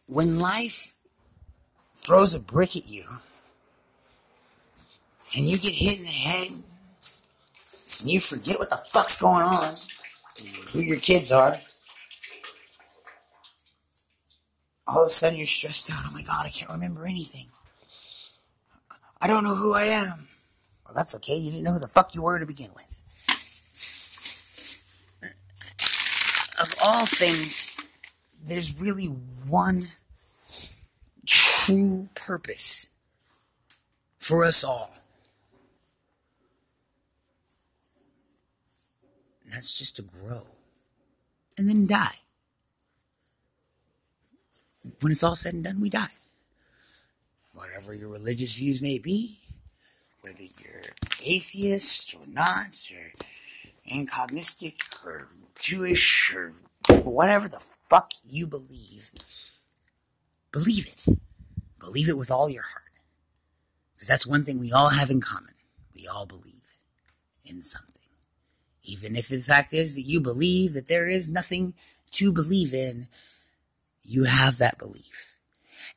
When 0.08 0.40
life 0.40 0.96
throws 1.96 2.34
a 2.34 2.40
brick 2.40 2.76
at 2.76 2.88
you 2.88 3.04
and 5.38 5.46
you 5.46 5.58
get 5.58 5.74
hit 5.74 5.98
in 5.98 6.04
the 6.04 6.10
head 6.10 6.48
and 8.02 8.12
you 8.12 8.20
forget 8.20 8.60
what 8.60 8.70
the 8.70 8.78
fuck's 8.78 9.20
going 9.20 9.44
on, 9.44 9.74
who 10.72 10.82
your 10.82 10.98
kids 10.98 11.32
are, 11.32 11.56
all 14.92 15.04
of 15.04 15.08
a 15.08 15.10
sudden 15.10 15.38
you're 15.38 15.48
stressed 15.48 15.90
out. 15.90 16.04
Oh 16.06 16.12
my 16.14 16.22
God, 16.22 16.46
I 16.46 16.50
can't 16.50 16.70
remember 16.70 17.06
anything. 17.08 17.48
I 19.22 19.28
don't 19.28 19.44
know 19.44 19.56
who 19.56 19.74
I 19.74 19.84
am. 19.84 20.28
Well, 20.86 20.94
that's 20.96 21.16
okay. 21.16 21.38
You 21.38 21.52
didn't 21.52 21.64
know 21.64 21.74
who 21.74 21.80
the 21.80 21.88
fuck 21.88 22.14
you 22.14 22.22
were 22.22 22.40
to 22.40 22.46
begin 22.46 22.70
with. 22.76 22.98
Of 26.60 26.76
all 26.84 27.06
things, 27.06 27.80
there's 28.44 28.80
really 28.82 29.06
one 29.06 29.84
true 31.26 32.10
purpose 32.14 32.88
for 34.18 34.44
us 34.44 34.64
all. 34.64 34.90
And 39.46 39.54
that's 39.54 39.78
just 39.78 39.96
to 39.96 40.02
grow 40.02 40.42
and 41.58 41.70
then 41.70 41.88
die. 41.88 42.16
When 45.02 45.12
it's 45.12 45.24
all 45.24 45.36
said 45.36 45.54
and 45.54 45.64
done, 45.64 45.80
we 45.80 45.90
die. 45.90 46.08
Whatever 47.54 47.94
your 47.94 48.10
religious 48.10 48.58
views 48.58 48.82
may 48.82 48.98
be, 48.98 49.38
whether 50.22 50.44
you're 50.44 50.84
atheist 51.24 52.16
or 52.16 52.26
not, 52.28 52.90
or 52.96 53.12
incognistic 53.88 54.82
or 55.06 55.28
Jewish 55.60 56.34
or 56.34 56.54
whatever 57.04 57.48
the 57.48 57.60
fuck 57.60 58.14
you 58.28 58.48
believe, 58.48 59.12
believe 60.52 60.88
it. 60.88 61.20
Believe 61.80 62.10
it 62.10 62.18
with 62.18 62.32
all 62.32 62.50
your 62.50 62.64
heart. 62.64 62.92
Because 63.96 64.08
that's 64.08 64.28
one 64.28 64.44
thing 64.44 64.60
we 64.60 64.72
all 64.72 64.90
have 64.90 65.10
in 65.10 65.22
common. 65.22 65.54
We 65.96 66.08
all 66.08 66.26
believe 66.26 66.76
in 67.46 67.62
something. 67.62 68.02
Even 68.84 69.16
if 69.16 69.28
the 69.28 69.38
fact 69.38 69.74
is 69.74 69.96
that 69.96 70.02
you 70.02 70.20
believe 70.20 70.74
that 70.74 70.88
there 70.88 71.08
is 71.08 71.30
nothing 71.30 71.76
to 72.12 72.32
believe 72.32 72.74
in, 72.74 73.06
you 74.12 74.26
have 74.26 74.58
that 74.58 74.78
belief. 74.78 75.38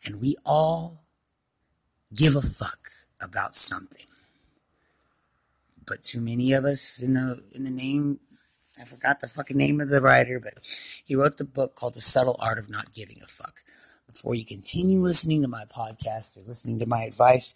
And 0.04 0.20
we 0.20 0.36
all 0.44 1.00
give 2.14 2.36
a 2.36 2.42
fuck 2.42 2.90
about 3.20 3.54
something. 3.54 4.06
But 5.86 6.02
too 6.02 6.20
many 6.20 6.52
of 6.52 6.64
us 6.64 7.02
in 7.02 7.14
the 7.14 7.42
in 7.54 7.64
the 7.64 7.70
name 7.70 8.20
I 8.80 8.84
forgot 8.84 9.20
the 9.20 9.28
fucking 9.28 9.56
name 9.56 9.80
of 9.80 9.88
the 9.88 10.00
writer, 10.00 10.40
but 10.40 10.54
he 11.04 11.14
wrote 11.14 11.36
the 11.36 11.44
book 11.44 11.76
called 11.76 11.94
The 11.94 12.00
Subtle 12.00 12.36
Art 12.40 12.58
of 12.58 12.68
Not 12.68 12.92
Giving 12.92 13.18
a 13.22 13.26
Fuck 13.26 13.62
before 14.14 14.36
you 14.36 14.44
continue 14.44 15.00
listening 15.00 15.42
to 15.42 15.48
my 15.48 15.64
podcast 15.64 16.36
or 16.36 16.46
listening 16.46 16.78
to 16.78 16.86
my 16.86 17.02
advice, 17.02 17.52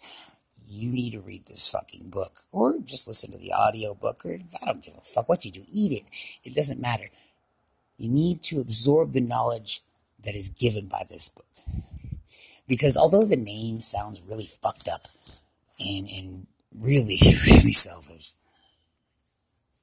you 0.67 0.91
need 0.91 1.13
to 1.13 1.21
read 1.21 1.45
this 1.45 1.71
fucking 1.71 2.09
book 2.09 2.33
or 2.51 2.79
just 2.83 3.07
listen 3.07 3.31
to 3.31 3.37
the 3.37 3.53
audio 3.53 3.95
book 3.95 4.25
or 4.25 4.33
I 4.61 4.65
don't 4.65 4.83
give 4.83 4.93
a 4.95 5.01
fuck 5.01 5.29
what 5.29 5.45
you 5.45 5.51
do. 5.51 5.63
Eat 5.73 5.93
it. 5.93 6.03
It 6.43 6.53
doesn't 6.53 6.81
matter. 6.81 7.05
You 7.97 8.09
need 8.09 8.43
to 8.43 8.59
absorb 8.59 9.11
the 9.13 9.21
knowledge 9.21 9.81
that 10.23 10.35
is 10.35 10.49
given 10.49 10.87
by 10.87 11.03
this 11.09 11.29
book. 11.29 11.45
Because 12.67 12.97
although 12.97 13.25
the 13.25 13.35
name 13.35 13.79
sounds 13.79 14.23
really 14.27 14.45
fucked 14.45 14.87
up 14.87 15.01
and, 15.79 16.07
and 16.07 16.47
really, 16.75 17.17
really 17.47 17.73
selfish, 17.73 18.33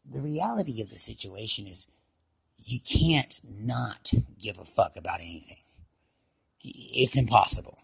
the 0.08 0.20
reality 0.20 0.80
of 0.80 0.88
the 0.88 0.94
situation 0.94 1.66
is 1.66 1.88
you 2.64 2.78
can't 2.80 3.40
not 3.60 4.12
give 4.40 4.58
a 4.58 4.64
fuck 4.64 4.92
about 4.96 5.20
anything 5.20 5.56
it's 6.66 7.16
impossible. 7.16 7.78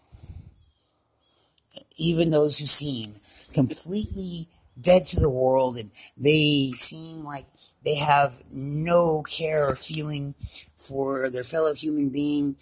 Even 1.97 2.29
those 2.29 2.59
who 2.59 2.65
seem 2.65 3.13
completely 3.53 4.47
dead 4.79 5.05
to 5.07 5.19
the 5.19 5.29
world 5.29 5.77
and 5.77 5.91
they 6.17 6.71
seem 6.75 7.23
like 7.23 7.45
they 7.83 7.95
have 7.95 8.43
no 8.51 9.23
care 9.23 9.67
or 9.67 9.75
feeling 9.75 10.35
for 10.77 11.29
their 11.29 11.43
fellow 11.43 11.73
human 11.73 12.09
being. 12.09 12.55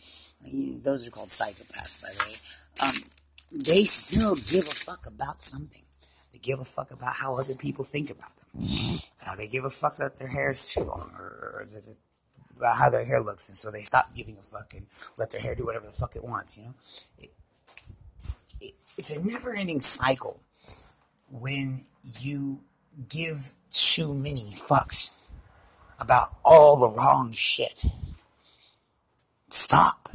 Those 0.83 1.07
are 1.07 1.11
called 1.11 1.29
psychopaths, 1.29 2.01
by 2.01 2.09
the 2.09 2.23
way. 2.25 2.37
Um, 2.87 2.95
they 3.65 3.83
still 3.83 4.35
give 4.35 4.67
a 4.67 4.75
fuck 4.75 5.05
about 5.07 5.39
something. 5.39 5.83
They 6.33 6.39
give 6.39 6.59
a 6.59 6.65
fuck 6.65 6.91
about 6.91 7.15
how 7.21 7.37
other 7.37 7.55
people 7.55 7.85
think 7.85 8.09
about 8.09 8.35
them. 8.37 8.47
Uh, 9.27 9.35
they 9.37 9.47
give 9.47 9.65
a 9.65 9.69
fuck 9.69 9.97
that 9.97 10.17
their 10.17 10.29
hair 10.29 10.51
is 10.51 10.73
too 10.73 10.83
long 10.83 11.11
or, 11.17 11.25
or 11.25 11.67
about 12.57 12.77
how 12.77 12.89
their 12.89 13.05
hair 13.05 13.19
looks, 13.19 13.49
and 13.49 13.57
so 13.57 13.71
they 13.71 13.81
stop 13.81 14.05
giving 14.15 14.37
a 14.37 14.41
fuck 14.41 14.73
and 14.73 14.85
let 15.17 15.31
their 15.31 15.41
hair 15.41 15.55
do 15.55 15.65
whatever 15.65 15.85
the 15.85 15.91
fuck 15.91 16.15
it 16.15 16.23
wants. 16.23 16.57
You 16.57 16.63
know, 16.63 16.73
it, 17.19 17.29
it, 18.61 18.73
it's 18.97 19.15
a 19.15 19.27
never-ending 19.27 19.81
cycle 19.81 20.39
when 21.29 21.79
you 22.19 22.61
give 23.09 23.55
too 23.71 24.13
many 24.13 24.41
fucks 24.41 25.10
about 26.11 26.35
all 26.43 26.77
the 26.77 26.89
wrong 26.89 27.31
shit. 27.33 27.85
Stop. 29.49 30.09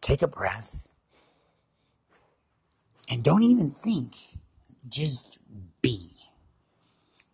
Take 0.00 0.22
a 0.22 0.28
breath. 0.28 0.86
And 3.10 3.24
don't 3.24 3.42
even 3.42 3.68
think. 3.68 4.12
Just 4.88 5.40
be. 5.82 5.98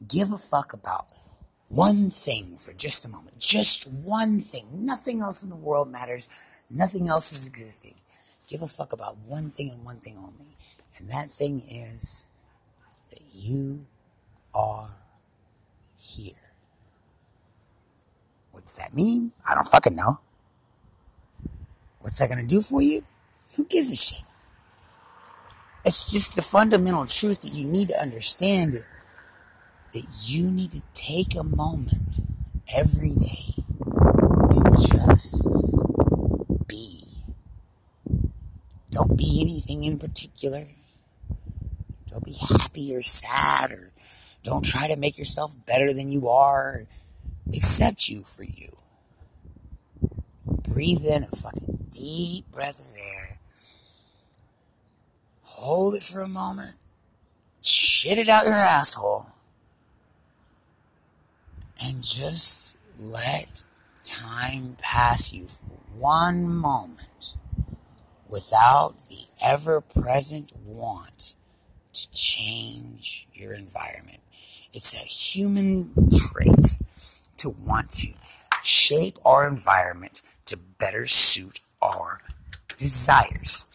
Give 0.08 0.32
a 0.32 0.38
fuck 0.38 0.72
about 0.72 1.04
one 1.68 2.08
thing 2.08 2.56
for 2.58 2.72
just 2.72 3.04
a 3.04 3.10
moment. 3.10 3.38
Just 3.38 3.84
one 3.92 4.40
thing. 4.40 4.64
Nothing 4.72 5.20
else 5.20 5.44
in 5.44 5.50
the 5.50 5.56
world 5.56 5.92
matters. 5.92 6.30
Nothing 6.70 7.08
else 7.08 7.34
is 7.34 7.46
existing. 7.46 8.00
Give 8.48 8.62
a 8.62 8.66
fuck 8.66 8.94
about 8.94 9.18
one 9.26 9.50
thing 9.50 9.68
and 9.70 9.84
one 9.84 9.98
thing 9.98 10.14
only. 10.16 10.56
And 10.98 11.10
that 11.10 11.30
thing 11.30 11.56
is 11.56 12.24
that 13.10 13.20
you 13.34 13.84
are 14.54 14.96
here. 15.98 16.51
What's 18.52 18.74
that 18.74 18.94
mean? 18.94 19.32
I 19.48 19.54
don't 19.54 19.66
fucking 19.66 19.96
know. 19.96 20.20
What's 22.00 22.18
that 22.18 22.28
gonna 22.28 22.46
do 22.46 22.62
for 22.62 22.80
you? 22.80 23.02
Who 23.56 23.64
gives 23.66 23.92
a 23.92 23.96
shit? 23.96 24.24
It's 25.84 26.12
just 26.12 26.36
the 26.36 26.42
fundamental 26.42 27.06
truth 27.06 27.42
that 27.42 27.52
you 27.52 27.64
need 27.64 27.88
to 27.88 28.00
understand 28.00 28.74
that 28.74 28.86
that 29.92 30.06
you 30.24 30.50
need 30.50 30.72
to 30.72 30.82
take 30.94 31.36
a 31.38 31.42
moment 31.44 32.02
every 32.74 33.14
day 33.14 33.62
and 34.50 34.76
just 34.78 35.46
be. 36.66 37.02
Don't 38.90 39.16
be 39.16 39.40
anything 39.42 39.84
in 39.84 39.98
particular. 39.98 40.66
Don't 42.08 42.24
be 42.24 42.36
happy 42.58 42.94
or 42.94 43.02
sad 43.02 43.70
or 43.70 43.92
don't 44.42 44.64
try 44.64 44.88
to 44.88 44.98
make 44.98 45.18
yourself 45.18 45.54
better 45.66 45.92
than 45.92 46.10
you 46.10 46.28
are. 46.28 46.86
Accept 47.48 48.08
you 48.08 48.22
for 48.22 48.44
you. 48.44 48.70
Breathe 50.62 51.04
in 51.04 51.24
a 51.24 51.36
fucking 51.36 51.86
deep 51.90 52.50
breath 52.50 52.80
of 52.80 52.96
air. 52.98 53.38
Hold 55.44 55.94
it 55.94 56.02
for 56.02 56.20
a 56.20 56.28
moment 56.28 56.76
shit 58.02 58.18
it 58.18 58.28
out 58.28 58.44
your 58.44 58.54
asshole 58.54 59.26
and 61.84 62.02
just 62.02 62.76
let 62.98 63.62
time 64.04 64.76
pass 64.82 65.32
you 65.32 65.46
for 65.46 65.66
one 65.96 66.48
moment 66.48 67.34
without 68.28 68.94
the 69.08 69.26
ever 69.44 69.80
present 69.80 70.52
want 70.64 71.34
to 71.92 72.10
change 72.10 73.28
your 73.32 73.52
environment. 73.52 74.20
It's 74.72 74.94
a 74.94 75.06
human 75.06 75.92
trait 75.94 76.76
to 77.42 77.50
want 77.50 77.90
to 77.90 78.08
shape 78.62 79.18
our 79.24 79.46
environment 79.46 80.22
to 80.46 80.56
better 80.56 81.06
suit 81.06 81.60
our 81.82 82.20
desires. 82.76 83.66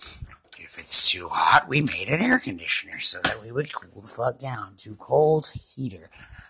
If 0.58 0.78
it's 0.78 1.12
too 1.12 1.28
hot, 1.30 1.68
we 1.68 1.82
made 1.82 2.08
an 2.08 2.22
air 2.22 2.40
conditioner 2.40 3.00
so 3.00 3.20
that 3.24 3.42
we 3.42 3.52
would 3.52 3.74
cool 3.74 3.92
the 3.96 4.02
fuck 4.02 4.40
down. 4.40 4.74
Too 4.78 4.96
cold, 4.98 5.52
heater. 5.76 6.10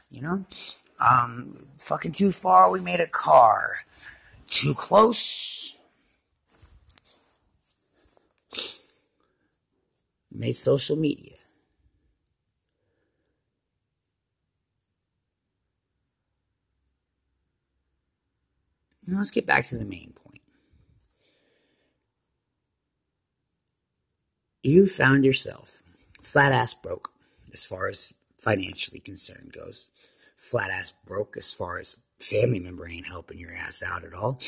You 0.09 0.21
know? 0.21 0.45
Um, 0.99 1.53
fucking 1.77 2.13
too 2.13 2.31
far, 2.31 2.71
we 2.71 2.81
made 2.81 2.99
a 2.99 3.07
car. 3.07 3.77
Too 4.47 4.73
close, 4.73 5.77
made 10.31 10.53
social 10.53 10.95
media. 10.95 11.36
Now 19.07 19.19
let's 19.19 19.31
get 19.31 19.47
back 19.47 19.65
to 19.67 19.77
the 19.77 19.85
main 19.85 20.13
point. 20.13 20.41
You 24.63 24.85
found 24.85 25.23
yourself 25.23 25.81
flat 26.21 26.51
ass 26.51 26.73
broke 26.73 27.09
as 27.53 27.63
far 27.63 27.87
as 27.87 28.13
financially 28.37 28.99
concerned 28.99 29.53
goes. 29.53 29.89
Flat 30.35 30.69
ass 30.69 30.93
broke 31.05 31.37
as 31.37 31.53
far 31.53 31.79
as 31.79 31.95
family 32.19 32.59
member 32.59 32.87
ain't 32.87 33.07
helping 33.07 33.39
your 33.39 33.53
ass 33.53 33.81
out 33.87 34.03
at 34.03 34.13
all. 34.13 34.39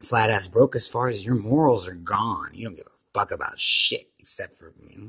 Flat 0.00 0.28
ass 0.28 0.46
broke 0.46 0.76
as 0.76 0.86
far 0.86 1.08
as 1.08 1.24
your 1.24 1.36
morals 1.36 1.88
are 1.88 1.94
gone. 1.94 2.50
You 2.52 2.66
don't 2.66 2.76
give 2.76 2.86
a 2.86 3.18
fuck 3.18 3.30
about 3.32 3.58
shit 3.58 4.04
except 4.18 4.54
for 4.54 4.72
you 4.90 4.98
know, 4.98 5.08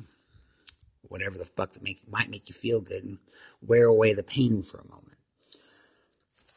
whatever 1.03 1.37
the 1.37 1.45
fuck 1.45 1.71
that 1.71 1.83
make, 1.83 2.01
might 2.09 2.29
make 2.29 2.47
you 2.47 2.53
feel 2.53 2.79
good 2.81 3.03
and 3.03 3.17
wear 3.61 3.85
away 3.85 4.13
the 4.13 4.23
pain 4.23 4.63
for 4.63 4.79
a 4.79 4.87
moment. 4.87 5.10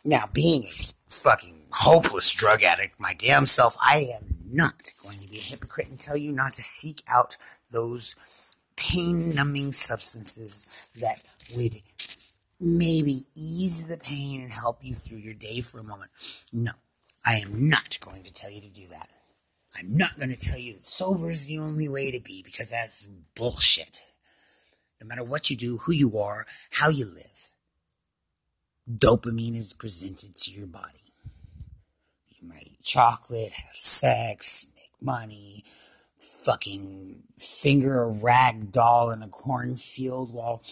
Now, 0.05 0.25
being 0.33 0.65
a 0.65 0.73
fucking 1.09 1.69
hopeless 1.71 2.31
drug 2.31 2.63
addict, 2.63 3.01
my 3.01 3.15
damn 3.15 3.47
self, 3.47 3.75
I 3.83 4.07
am 4.21 4.37
not 4.47 4.75
going 5.03 5.19
to 5.19 5.29
be 5.29 5.39
a 5.39 5.51
hypocrite 5.51 5.89
and 5.89 5.99
tell 5.99 6.17
you 6.17 6.31
not 6.31 6.53
to 6.55 6.63
seek 6.63 7.03
out 7.09 7.39
those 7.71 8.15
pain 8.77 9.35
numbing 9.35 9.73
substances 9.73 10.91
that 11.01 11.23
would 11.57 11.73
maybe 12.61 13.21
ease 13.35 13.89
the 13.89 13.97
pain 13.97 14.43
and 14.43 14.53
help 14.53 14.85
you 14.85 14.93
through 14.93 15.19
your 15.19 15.35
day 15.35 15.63
for 15.63 15.79
a 15.79 15.85
moment. 15.85 16.11
No, 16.53 16.73
I 17.25 17.37
am 17.37 17.71
not 17.71 17.99
going 18.01 18.25
to 18.25 18.33
tell 18.33 18.51
you 18.51 18.61
to 18.61 18.69
do 18.69 18.87
that. 18.91 19.09
I'm 19.79 19.97
not 19.97 20.19
going 20.19 20.31
to 20.31 20.39
tell 20.39 20.59
you 20.59 20.75
that 20.75 20.85
sober 20.85 21.31
is 21.31 21.47
the 21.47 21.59
only 21.59 21.89
way 21.89 22.11
to 22.11 22.21
be 22.21 22.43
because 22.45 22.71
that's 22.71 23.07
bullshit. 23.35 24.03
No 25.01 25.09
matter 25.09 25.25
what 25.25 25.51
you 25.51 25.57
do, 25.57 25.79
who 25.85 25.93
you 25.93 26.19
are, 26.19 26.47
how 26.71 26.91
you 26.91 27.07
live, 27.07 27.51
dopamine 28.91 29.57
is 29.57 29.73
presented 29.73 30.37
to 30.37 30.51
your 30.51 30.67
body. 30.67 31.13
You 32.29 32.49
might 32.49 32.67
eat 32.67 32.83
chocolate, 32.83 33.53
have 33.53 33.77
sex, 33.77 34.67
make 34.67 35.03
money, 35.03 35.63
fucking 36.19 37.23
finger 37.39 38.03
a 38.03 38.23
rag 38.23 38.73
doll 38.73 39.11
in 39.11 39.23
a 39.23 39.29
cornfield 39.29 40.33
while 40.33 40.63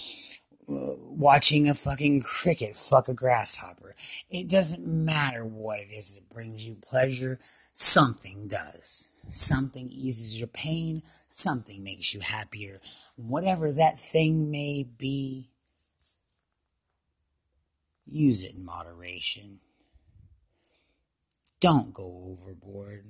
uh, 0.68 0.94
watching 1.11 1.68
a 1.68 1.75
fucking 1.75 2.22
cricket 2.22 2.75
fuck 2.75 3.09
a 3.09 3.14
grasshopper. 3.14 3.94
It 4.31 4.48
doesn't 4.48 4.87
matter 4.87 5.44
what 5.44 5.81
it 5.81 5.90
is 5.90 6.14
that 6.14 6.35
brings 6.35 6.66
you 6.66 6.77
pleasure, 6.83 7.38
something 7.72 8.48
does. 8.48 9.09
Something 9.31 9.88
eases 9.90 10.38
your 10.38 10.48
pain, 10.48 11.03
something 11.29 11.83
makes 11.83 12.12
you 12.12 12.20
happier. 12.20 12.81
Whatever 13.16 13.72
that 13.72 13.98
thing 13.98 14.51
may 14.51 14.85
be, 14.98 15.52
use 18.07 18.45
it 18.45 18.57
in 18.57 18.65
moderation. 18.65 19.61
Don't 21.61 21.95
go 21.95 22.37
overboard. 22.37 23.05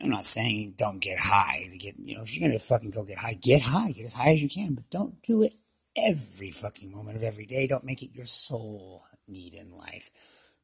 I'm 0.00 0.10
not 0.10 0.24
saying 0.24 0.74
don't 0.78 1.00
get 1.00 1.18
high 1.20 1.68
get, 1.82 1.94
you 1.98 2.16
know, 2.16 2.22
if 2.22 2.34
you're 2.34 2.48
gonna 2.48 2.58
fucking 2.58 2.90
go 2.90 3.04
get 3.04 3.18
high, 3.18 3.34
get 3.34 3.62
high, 3.62 3.92
get 3.92 4.04
as 4.04 4.14
high 4.14 4.30
as 4.30 4.42
you 4.42 4.48
can, 4.48 4.74
but 4.74 4.88
don't 4.90 5.20
do 5.22 5.42
it 5.42 5.52
every 5.96 6.50
fucking 6.50 6.90
moment 6.90 7.16
of 7.16 7.22
every 7.22 7.46
day. 7.46 7.66
Don't 7.66 7.84
make 7.84 8.02
it 8.02 8.14
your 8.14 8.24
sole 8.24 9.02
need 9.28 9.54
in 9.54 9.76
life. 9.76 10.56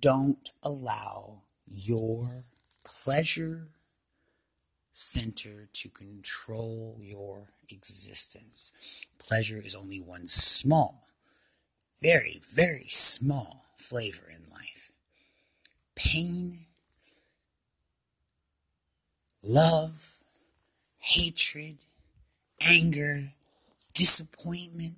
Don't 0.00 0.50
allow 0.62 1.42
your 1.66 2.44
pleasure 2.84 3.68
center 4.92 5.68
to 5.72 5.88
control 5.90 6.96
your 7.00 7.48
existence. 7.70 9.06
Pleasure 9.18 9.58
is 9.58 9.74
only 9.74 9.98
one 9.98 10.26
small 10.26 11.04
very, 12.02 12.40
very 12.54 12.86
small 12.88 13.70
flavor 13.76 14.26
in 14.30 14.50
life. 14.50 14.92
Pain, 15.96 16.54
love, 19.42 20.18
hatred, 20.98 21.78
anger, 22.68 23.28
disappointment, 23.94 24.96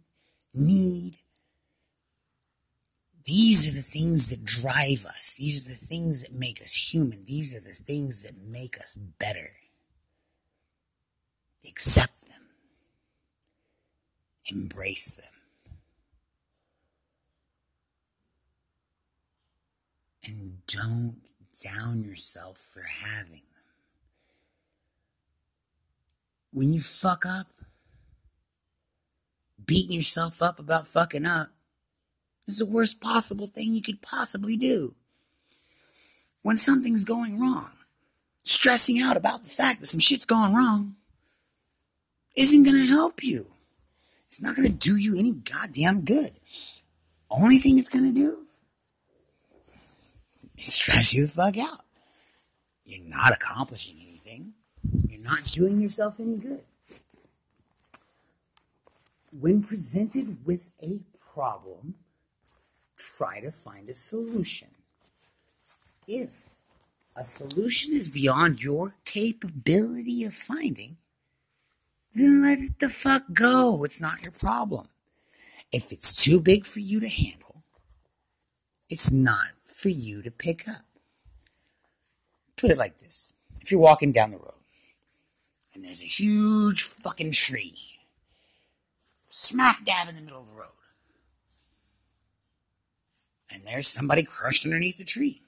need. 0.54 1.16
These 3.24 3.68
are 3.68 3.74
the 3.74 3.82
things 3.82 4.30
that 4.30 4.44
drive 4.44 5.04
us. 5.04 5.34
These 5.38 5.60
are 5.60 5.68
the 5.68 5.86
things 5.86 6.22
that 6.24 6.38
make 6.38 6.60
us 6.60 6.92
human. 6.92 7.24
These 7.26 7.56
are 7.56 7.60
the 7.60 7.74
things 7.74 8.22
that 8.22 8.36
make 8.48 8.76
us 8.76 8.96
better. 8.96 9.50
Accept 11.68 12.28
them. 12.28 12.42
Embrace 14.52 15.16
them. 15.16 15.35
And 20.26 20.64
don't 20.66 21.16
down 21.62 22.02
yourself 22.02 22.58
for 22.58 22.82
having 22.82 23.32
them. 23.32 23.64
When 26.52 26.68
you 26.70 26.80
fuck 26.80 27.24
up, 27.26 27.46
beating 29.64 29.92
yourself 29.92 30.42
up 30.42 30.58
about 30.58 30.86
fucking 30.86 31.26
up 31.26 31.48
is 32.46 32.58
the 32.58 32.66
worst 32.66 33.00
possible 33.00 33.46
thing 33.46 33.72
you 33.72 33.82
could 33.82 34.02
possibly 34.02 34.56
do. 34.56 34.94
When 36.42 36.56
something's 36.56 37.04
going 37.04 37.40
wrong, 37.40 37.70
stressing 38.44 39.00
out 39.00 39.16
about 39.16 39.42
the 39.42 39.48
fact 39.48 39.80
that 39.80 39.86
some 39.86 40.00
shit's 40.00 40.24
gone 40.24 40.54
wrong 40.54 40.94
isn't 42.36 42.64
going 42.64 42.76
to 42.76 42.92
help 42.92 43.24
you. 43.24 43.46
It's 44.26 44.42
not 44.42 44.56
going 44.56 44.68
to 44.68 44.74
do 44.74 44.96
you 44.96 45.18
any 45.18 45.32
goddamn 45.32 46.02
good. 46.04 46.30
Only 47.30 47.58
thing 47.58 47.78
it's 47.78 47.88
going 47.88 48.04
to 48.04 48.18
do 48.18 48.45
stress 50.64 51.14
you 51.14 51.26
the 51.26 51.28
fuck 51.28 51.58
out. 51.58 51.80
You're 52.84 53.08
not 53.08 53.32
accomplishing 53.32 53.96
anything. 54.00 54.54
You're 55.08 55.22
not 55.22 55.44
doing 55.44 55.80
yourself 55.80 56.20
any 56.20 56.38
good. 56.38 56.62
When 59.38 59.62
presented 59.62 60.44
with 60.46 60.74
a 60.82 61.00
problem, 61.34 61.96
try 62.96 63.40
to 63.40 63.50
find 63.50 63.88
a 63.88 63.92
solution. 63.92 64.68
If 66.08 66.54
a 67.16 67.24
solution 67.24 67.92
is 67.92 68.08
beyond 68.08 68.62
your 68.62 68.94
capability 69.04 70.24
of 70.24 70.34
finding, 70.34 70.96
then 72.14 72.42
let 72.42 72.58
it 72.58 72.78
the 72.78 72.88
fuck 72.88 73.24
go. 73.32 73.84
It's 73.84 74.00
not 74.00 74.22
your 74.22 74.32
problem. 74.32 74.88
If 75.72 75.92
it's 75.92 76.24
too 76.24 76.40
big 76.40 76.64
for 76.64 76.80
you 76.80 77.00
to 77.00 77.08
handle, 77.08 77.55
it's 78.88 79.12
not 79.12 79.48
for 79.64 79.88
you 79.88 80.22
to 80.22 80.30
pick 80.30 80.68
up. 80.68 80.84
Put 82.56 82.70
it 82.70 82.78
like 82.78 82.98
this 82.98 83.32
if 83.60 83.70
you're 83.70 83.80
walking 83.80 84.12
down 84.12 84.30
the 84.30 84.38
road 84.38 84.52
and 85.74 85.84
there's 85.84 86.02
a 86.02 86.06
huge 86.06 86.82
fucking 86.82 87.32
tree 87.32 87.74
smack 89.28 89.84
dab 89.84 90.08
in 90.08 90.16
the 90.16 90.22
middle 90.22 90.40
of 90.40 90.48
the 90.48 90.56
road, 90.56 90.70
and 93.52 93.62
there's 93.66 93.86
somebody 93.86 94.22
crushed 94.22 94.64
underneath 94.64 94.96
the 94.96 95.04
tree. 95.04 95.42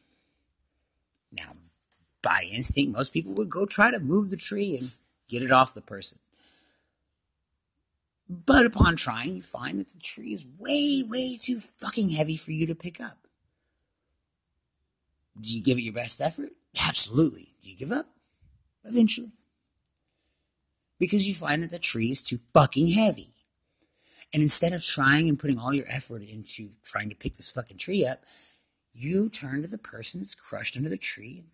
Now, 1.33 1.53
by 2.23 2.47
instinct, 2.53 2.97
most 2.97 3.15
people 3.15 3.35
would 3.37 3.49
go 3.49 3.65
try 3.65 3.91
to 3.91 3.99
move 3.99 4.31
the 4.31 4.37
tree 4.37 4.77
and 4.77 4.91
get 5.29 5.43
it 5.43 5.51
off 5.51 5.75
the 5.75 5.81
person. 5.81 6.19
But 8.29 8.67
upon 8.67 8.97
trying, 8.97 9.37
you 9.37 9.43
find 9.43 9.79
that 9.79 9.89
the 9.89 10.01
tree 10.01 10.35
is 10.35 10.47
way, 10.59 11.03
way 11.09 11.39
too 11.41 11.59
fucking 11.59 12.11
heavy 12.11 12.37
for 12.37 12.53
you 12.53 12.67
to 12.67 12.75
pick 12.75 13.01
up. 13.01 13.28
Do 15.41 15.55
you 15.55 15.63
give 15.63 15.79
it 15.79 15.83
your 15.83 15.95
best 15.95 16.21
effort? 16.21 16.51
Absolutely. 16.87 17.49
Do 17.63 17.71
you 17.71 17.77
give 17.77 17.93
up? 17.93 18.07
Eventually. 18.85 19.29
because 20.99 21.29
you 21.29 21.35
find 21.35 21.63
that 21.63 21.71
the 21.71 21.79
tree 21.79 22.11
is 22.11 22.23
too 22.23 22.39
fucking 22.53 22.89
heavy. 22.89 23.29
And 24.35 24.43
instead 24.43 24.73
of 24.73 24.85
trying 24.85 25.29
and 25.29 25.39
putting 25.39 25.59
all 25.59 25.73
your 25.73 25.87
effort 25.89 26.23
into 26.23 26.71
trying 26.85 27.09
to 27.11 27.17
pick 27.17 27.35
this 27.35 27.51
fucking 27.51 27.79
tree 27.79 28.07
up, 28.07 28.19
you 28.93 29.29
turn 29.31 29.63
to 29.63 29.69
the 29.69 29.79
person 29.79 30.21
that's 30.21 30.35
crushed 30.35 30.77
under 30.77 30.89
the 30.89 30.97
tree. 30.99 31.47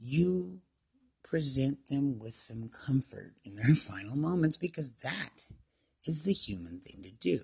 You 0.00 0.60
present 1.22 1.86
them 1.88 2.18
with 2.18 2.32
some 2.32 2.68
comfort 2.68 3.34
in 3.44 3.56
their 3.56 3.74
final 3.76 4.16
moments 4.16 4.56
because 4.56 4.94
that 4.96 5.30
is 6.06 6.24
the 6.24 6.32
human 6.32 6.80
thing 6.80 7.02
to 7.04 7.10
do. 7.12 7.40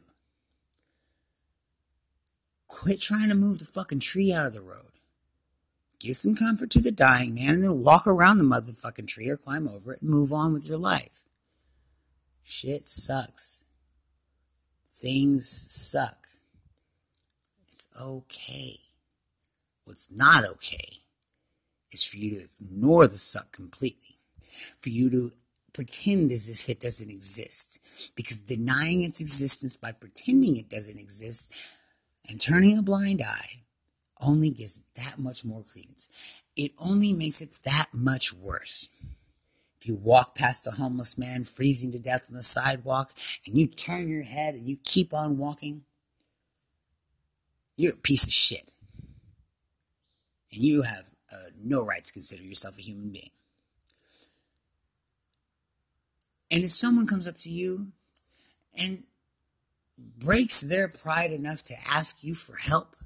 Quit 2.68 3.00
trying 3.00 3.31
to 3.31 3.35
move 3.35 3.59
the 3.59 3.64
fucking 3.64 4.00
tree 4.00 4.33
out 4.33 4.46
of 4.46 4.52
the 4.52 4.61
road. 4.61 4.92
Give 5.98 6.14
some 6.14 6.37
comfort 6.37 6.70
to 6.70 6.81
the 6.81 6.92
dying 6.92 7.35
man 7.35 7.54
and 7.54 7.64
then 7.64 7.83
walk 7.83 8.07
around 8.07 8.38
the 8.38 8.44
motherfucking 8.44 9.09
tree 9.09 9.28
or 9.28 9.37
climb 9.37 9.66
over 9.66 9.94
it 9.94 10.02
and 10.02 10.11
move 10.11 10.33
on 10.33 10.52
with 10.52 10.68
your 10.68 10.78
life. 10.78 11.24
Shit 12.44 12.87
sucks. 12.87 13.64
Things 14.94 15.48
suck. 15.48 16.26
It's 17.72 17.88
okay. 18.00 18.76
What's 19.85 20.14
not 20.14 20.44
okay 20.44 20.98
is 21.90 22.04
for 22.04 22.18
you 22.18 22.31
to 22.31 22.46
ignore 22.64 23.07
the 23.07 23.16
suck 23.16 23.50
completely. 23.50 24.16
For 24.78 24.90
you 24.90 25.11
to 25.11 25.31
pretend 25.72 26.31
as 26.31 26.48
if 26.48 26.68
it 26.68 26.81
doesn't 26.81 27.11
exist. 27.11 28.12
Because 28.14 28.40
denying 28.40 29.02
its 29.02 29.20
existence 29.20 29.76
by 29.76 29.92
pretending 29.92 30.57
it 30.57 30.70
doesn't 30.70 30.98
exist 30.98 31.78
and 32.29 32.41
turning 32.41 32.77
a 32.77 32.83
blind 32.83 33.23
eye 33.23 33.62
only 34.21 34.51
gives 34.51 34.85
that 34.97 35.19
much 35.19 35.45
more 35.45 35.62
credence. 35.62 36.43
It 36.57 36.73
only 36.79 37.12
makes 37.12 37.41
it 37.41 37.51
that 37.64 37.88
much 37.93 38.33
worse. 38.33 38.88
If 39.81 39.87
you 39.87 39.95
walk 39.95 40.35
past 40.35 40.67
a 40.67 40.73
homeless 40.73 41.17
man 41.17 41.45
freezing 41.45 41.93
to 41.93 41.99
death 41.99 42.27
on 42.31 42.37
the 42.37 42.43
sidewalk 42.43 43.12
and 43.47 43.55
you 43.57 43.67
turn 43.69 44.09
your 44.09 44.25
head 44.25 44.55
and 44.55 44.67
you 44.67 44.77
keep 44.83 45.14
on 45.14 45.38
walking, 45.38 45.85
you're 47.77 47.95
a 47.95 47.99
piece 47.99 48.27
of 48.27 48.33
shit. 48.33 48.73
And 50.53 50.62
you 50.62 50.83
have 50.83 51.11
uh, 51.33 51.51
no 51.57 51.87
right 51.87 52.03
to 52.03 52.12
consider 52.12 52.43
yourself 52.43 52.77
a 52.79 52.83
human 52.83 53.11
being. 53.11 53.31
And 56.51 56.64
if 56.64 56.71
someone 56.71 57.07
comes 57.07 57.29
up 57.29 57.38
to 57.38 57.51
you 57.51 57.93
and 58.77 59.05
breaks 59.99 60.61
their 60.61 60.89
pride 60.89 61.33
enough 61.33 61.63
to 61.65 61.75
ask 61.91 62.23
you 62.23 62.35
for 62.35 62.55
help, 62.57 62.97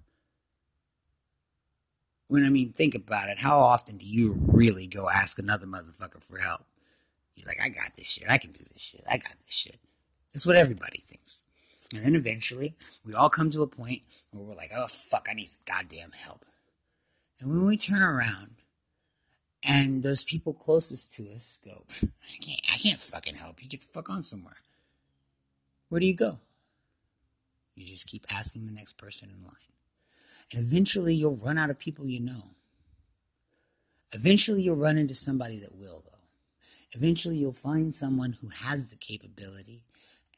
when 2.29 2.45
I 2.45 2.51
mean, 2.51 2.73
think 2.73 2.95
about 2.95 3.29
it. 3.29 3.41
How 3.41 3.59
often 3.59 3.99
do 3.99 4.07
you 4.07 4.35
really 4.39 4.87
go 4.87 5.09
ask 5.09 5.39
another 5.39 5.67
motherfucker 5.67 6.25
for 6.25 6.39
help? 6.39 6.63
You're 7.35 7.47
like, 7.47 7.61
I 7.63 7.69
got 7.69 7.95
this 7.97 8.11
shit. 8.11 8.25
I 8.31 8.39
can 8.39 8.53
do 8.53 8.65
this 8.73 8.81
shit. 8.81 9.03
I 9.11 9.17
got 9.17 9.37
this 9.41 9.55
shit. 9.55 9.77
That's 10.33 10.47
what 10.47 10.57
everybody 10.57 10.99
thinks. 10.99 11.45
And 11.95 12.05
then 12.05 12.15
eventually, 12.15 12.75
we 13.05 13.13
all 13.13 13.29
come 13.29 13.51
to 13.51 13.63
a 13.63 13.67
point 13.67 14.01
where 14.31 14.45
we're 14.45 14.55
like, 14.55 14.71
oh, 14.75 14.87
fuck, 14.87 15.27
I 15.31 15.35
need 15.35 15.49
some 15.49 15.63
goddamn 15.67 16.13
help. 16.25 16.45
And 17.41 17.51
when 17.51 17.67
we 17.67 17.77
turn 17.77 18.03
around 18.03 18.53
and 19.69 20.03
those 20.03 20.25
people 20.25 20.55
closest 20.55 21.13
to 21.17 21.25
us 21.35 21.59
go, 21.63 21.85
I 22.03 22.37
can't, 22.43 22.61
I 22.73 22.79
can't 22.79 23.01
fucking 23.01 23.35
help 23.35 23.63
you. 23.63 23.69
Get 23.69 23.81
the 23.81 23.89
fuck 23.93 24.09
on 24.09 24.23
somewhere. 24.23 24.57
Where 25.89 26.01
do 26.01 26.07
you 26.07 26.17
go? 26.17 26.39
You 27.75 27.87
just 27.87 28.07
keep 28.07 28.25
asking 28.33 28.67
the 28.67 28.73
next 28.73 28.99
person 28.99 29.31
in 29.31 29.43
line. 29.43 29.53
And 30.53 30.61
eventually 30.61 31.15
you'll 31.15 31.37
run 31.37 31.59
out 31.59 31.71
of 31.71 31.79
people 31.79 32.07
you 32.07 32.21
know. 32.21 32.55
Eventually 34.13 34.63
you'll 34.63 34.77
run 34.77 34.99
into 34.99 35.15
somebody 35.15 35.59
that 35.59 35.77
will, 35.77 36.03
though. 36.05 36.19
Eventually 36.95 37.37
you'll 37.37 37.53
find 37.53 37.95
someone 37.95 38.35
who 38.41 38.49
has 38.49 38.91
the 38.91 38.97
capability 38.97 39.81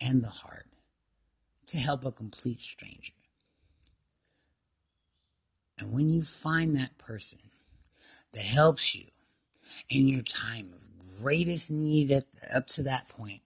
and 0.01 0.23
the 0.23 0.29
heart 0.29 0.66
to 1.66 1.77
help 1.77 2.05
a 2.05 2.12
complete 2.12 2.61
stranger. 2.61 3.14
And 5.79 5.92
when 5.92 6.09
you 6.09 6.23
find 6.23 6.77
that 6.77 6.99
person 6.99 7.40
that 8.33 8.44
helps 8.44 8.94
you 8.94 9.07
in 9.90 10.07
your 10.07 10.23
time 10.23 10.66
of 10.73 10.88
greatest 11.20 11.70
need 11.70 12.11
at, 12.12 12.25
up 12.55 12.66
to 12.68 12.83
that 12.85 13.09
point, 13.09 13.40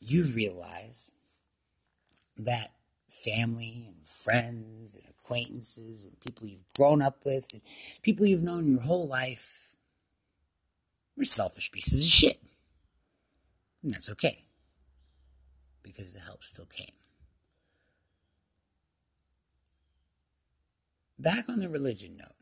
you 0.00 0.24
realize 0.24 1.10
that 2.38 2.72
family 3.08 3.84
and 3.88 4.06
friends 4.06 4.94
and 4.94 5.04
acquaintances 5.08 6.04
and 6.06 6.20
people 6.20 6.46
you've 6.46 6.72
grown 6.76 7.00
up 7.00 7.18
with 7.24 7.48
and 7.52 7.62
people 8.02 8.26
you've 8.26 8.42
known 8.42 8.70
your 8.70 8.82
whole 8.82 9.08
life 9.08 9.74
are 11.18 11.24
selfish 11.24 11.70
pieces 11.72 12.00
of 12.00 12.06
shit. 12.06 12.38
And 13.82 13.92
that's 13.92 14.10
okay. 14.12 14.44
Because 15.82 16.12
the 16.12 16.20
help 16.20 16.42
still 16.42 16.66
came. 16.66 16.94
Back 21.18 21.48
on 21.48 21.60
the 21.60 21.68
religion 21.68 22.16
note, 22.18 22.34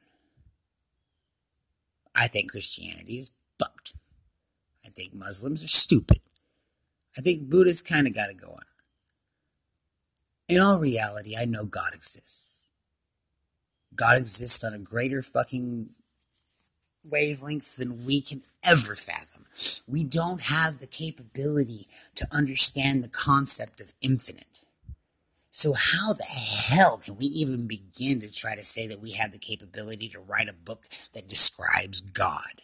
I 2.15 2.27
think 2.27 2.51
Christianity 2.51 3.19
is 3.19 3.31
fucked. 3.59 3.93
I 4.85 4.89
think 4.89 5.15
Muslims 5.15 5.63
are 5.63 5.69
stupid. 5.69 6.19
I 7.17 7.21
think 7.21 7.49
Buddhists 7.49 7.83
kind 7.83 8.07
of 8.07 8.15
got 8.15 8.27
to 8.27 8.35
go 8.35 8.49
on. 8.49 8.74
In 10.49 10.61
all 10.61 10.79
reality, 10.79 11.35
I 11.39 11.47
know 11.47 11.65
God 11.65 11.95
exists. 11.95 12.67
God 13.95 14.19
exists 14.19 14.63
on 14.65 14.75
a 14.75 14.79
greater 14.79 15.23
fucking 15.23 15.89
wavelength 17.11 17.77
than 17.77 18.07
we 18.07 18.21
can 18.21 18.43
ever 18.63 18.95
fathom. 18.95 19.45
We 19.87 20.05
don't 20.05 20.43
have 20.43 20.79
the 20.79 20.87
capability 20.87 21.87
to 22.17 22.27
understand 22.33 23.03
the 23.03 23.09
concept 23.09 23.81
of 23.81 23.93
infinite. 24.03 24.45
So 25.51 25.73
how 25.73 26.13
the 26.13 26.25
hell 26.25 26.99
can 26.99 27.17
we 27.17 27.27
even 27.27 27.69
begin 27.69 28.21
to 28.21 28.33
try 28.33 28.57
to 28.57 28.65
say 28.65 28.89
that 28.89 29.01
we 29.01 29.13
have 29.13 29.31
the 29.31 29.39
capability 29.39 30.09
to 30.09 30.19
write 30.19 30.49
a 30.49 30.55
book 30.55 30.83
that 31.15 31.29
describes 31.29 32.01
God? 32.01 32.63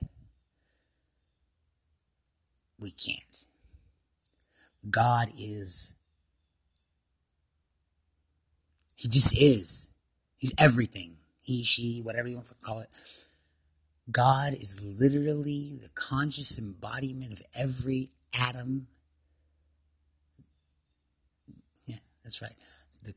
We 2.80 2.90
can't. 2.90 3.44
God 4.90 5.28
is 5.28 5.94
He 9.00 9.08
just 9.08 9.34
is. 9.34 9.88
He's 10.36 10.52
everything. 10.58 11.14
He, 11.40 11.64
she, 11.64 12.02
whatever 12.04 12.28
you 12.28 12.36
want 12.36 12.48
to 12.48 12.54
call 12.62 12.80
it. 12.80 12.88
God 14.10 14.52
is 14.52 14.94
literally 15.00 15.78
the 15.80 15.88
conscious 15.94 16.58
embodiment 16.58 17.32
of 17.32 17.40
every 17.58 18.10
atom. 18.38 18.88
Yeah, 21.86 21.96
that's 22.22 22.42
right. 22.42 22.52
The 23.02 23.14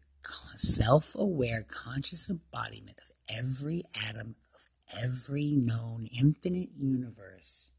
self 0.55 1.15
aware, 1.15 1.65
conscious 1.67 2.29
embodiment 2.29 2.99
of 2.99 3.37
every 3.37 3.83
atom 4.07 4.35
of 4.55 4.67
every 5.03 5.51
known 5.51 6.05
infinite 6.17 6.69
universe. 6.77 7.71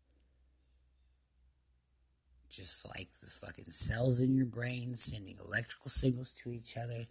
Just 2.51 2.87
like 2.87 3.09
the 3.23 3.31
fucking 3.31 3.71
cells 3.71 4.21
in 4.21 4.35
your 4.35 4.45
brain 4.47 4.95
sending 4.95 5.37
electrical 5.43 5.88
signals 5.88 6.35
to 6.45 6.53
each 6.53 6.77
other 6.77 7.07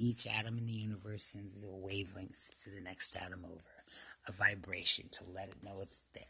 each 0.00 0.26
atom 0.26 0.58
in 0.58 0.66
the 0.66 0.72
universe 0.72 1.22
sends 1.22 1.64
a 1.64 1.68
wavelength 1.68 2.62
to 2.64 2.70
the 2.70 2.80
next 2.80 3.16
atom 3.16 3.44
over, 3.44 3.84
a 4.26 4.32
vibration 4.32 5.06
to 5.12 5.24
let 5.34 5.48
it 5.48 5.62
know 5.62 5.78
it's 5.80 6.02
there, 6.14 6.24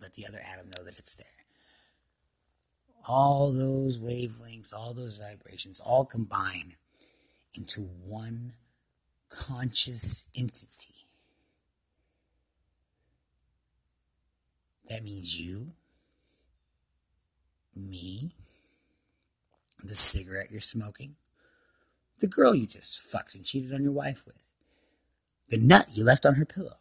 let 0.00 0.14
the 0.14 0.24
other 0.26 0.40
atom 0.52 0.70
know 0.70 0.84
that 0.84 0.98
it's 0.98 1.16
there. 1.16 1.26
All 3.06 3.52
those 3.52 3.98
wavelengths, 3.98 4.74
all 4.74 4.94
those 4.94 5.18
vibrations, 5.18 5.80
all 5.80 6.04
combine 6.04 6.76
into 7.56 7.80
one 7.80 8.52
conscious 9.28 10.28
entity. 10.36 10.94
That 14.88 15.04
means 15.04 15.38
you, 15.38 15.68
me, 17.76 18.32
the 19.82 19.94
cigarette 19.94 20.48
you're 20.50 20.60
smoking, 20.60 21.14
the 22.20 22.28
girl 22.28 22.54
you 22.54 22.66
just 22.66 23.00
fucked 23.00 23.34
and 23.34 23.44
cheated 23.44 23.74
on 23.74 23.82
your 23.82 23.92
wife 23.92 24.24
with, 24.26 24.42
the 25.50 25.58
nut 25.58 25.86
you 25.94 26.04
left 26.04 26.26
on 26.26 26.36
her 26.36 26.46
pillow. 26.46 26.76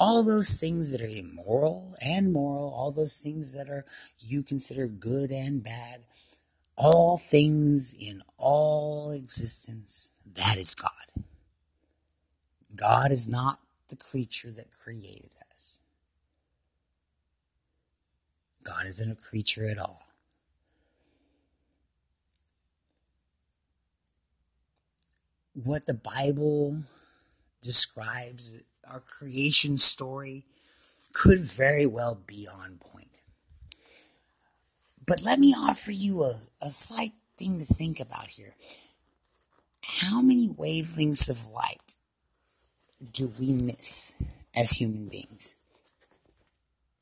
All 0.00 0.24
those 0.24 0.60
things 0.60 0.92
that 0.92 1.02
are 1.02 1.08
immoral 1.08 1.94
and 2.04 2.32
moral, 2.32 2.72
all 2.74 2.92
those 2.92 3.18
things 3.18 3.54
that 3.54 3.70
are 3.70 3.84
you 4.20 4.42
consider 4.42 4.88
good 4.88 5.30
and 5.30 5.64
bad, 5.64 6.00
all 6.76 7.18
things 7.18 7.94
in 8.00 8.20
all 8.38 9.12
existence, 9.12 10.12
that 10.34 10.56
is 10.56 10.74
God. 10.74 11.24
God 12.76 13.12
is 13.12 13.28
not 13.28 13.58
the 13.90 13.96
creature 13.96 14.50
that 14.50 14.72
created 14.72 15.30
us. 15.52 15.80
God 18.64 18.86
isn't 18.86 19.12
a 19.12 19.16
creature 19.16 19.68
at 19.68 19.78
all. 19.78 20.00
What 25.54 25.86
the 25.86 25.94
Bible 25.94 26.82
describes 27.62 28.62
our 28.90 29.00
creation 29.00 29.76
story 29.76 30.44
could 31.12 31.38
very 31.40 31.86
well 31.86 32.18
be 32.26 32.48
on 32.52 32.78
point. 32.78 33.20
But 35.06 35.22
let 35.22 35.38
me 35.38 35.54
offer 35.56 35.92
you 35.92 36.22
a, 36.22 36.40
a 36.60 36.70
slight 36.70 37.12
thing 37.38 37.58
to 37.58 37.64
think 37.64 38.00
about 38.00 38.28
here. 38.28 38.54
How 39.84 40.22
many 40.22 40.48
wavelengths 40.48 41.28
of 41.28 41.48
light 41.52 41.94
do 43.12 43.30
we 43.38 43.52
miss 43.52 44.22
as 44.56 44.72
human 44.72 45.08
beings? 45.08 45.54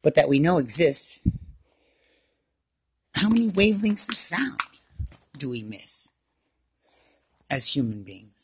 But 0.02 0.14
that 0.14 0.28
we 0.28 0.38
know 0.38 0.58
exist. 0.58 1.26
How 3.16 3.28
many 3.28 3.50
wavelengths 3.50 4.08
of 4.08 4.16
sound 4.16 4.60
do 5.38 5.50
we 5.50 5.62
miss 5.62 6.10
as 7.50 7.74
human 7.76 8.02
beings? 8.02 8.39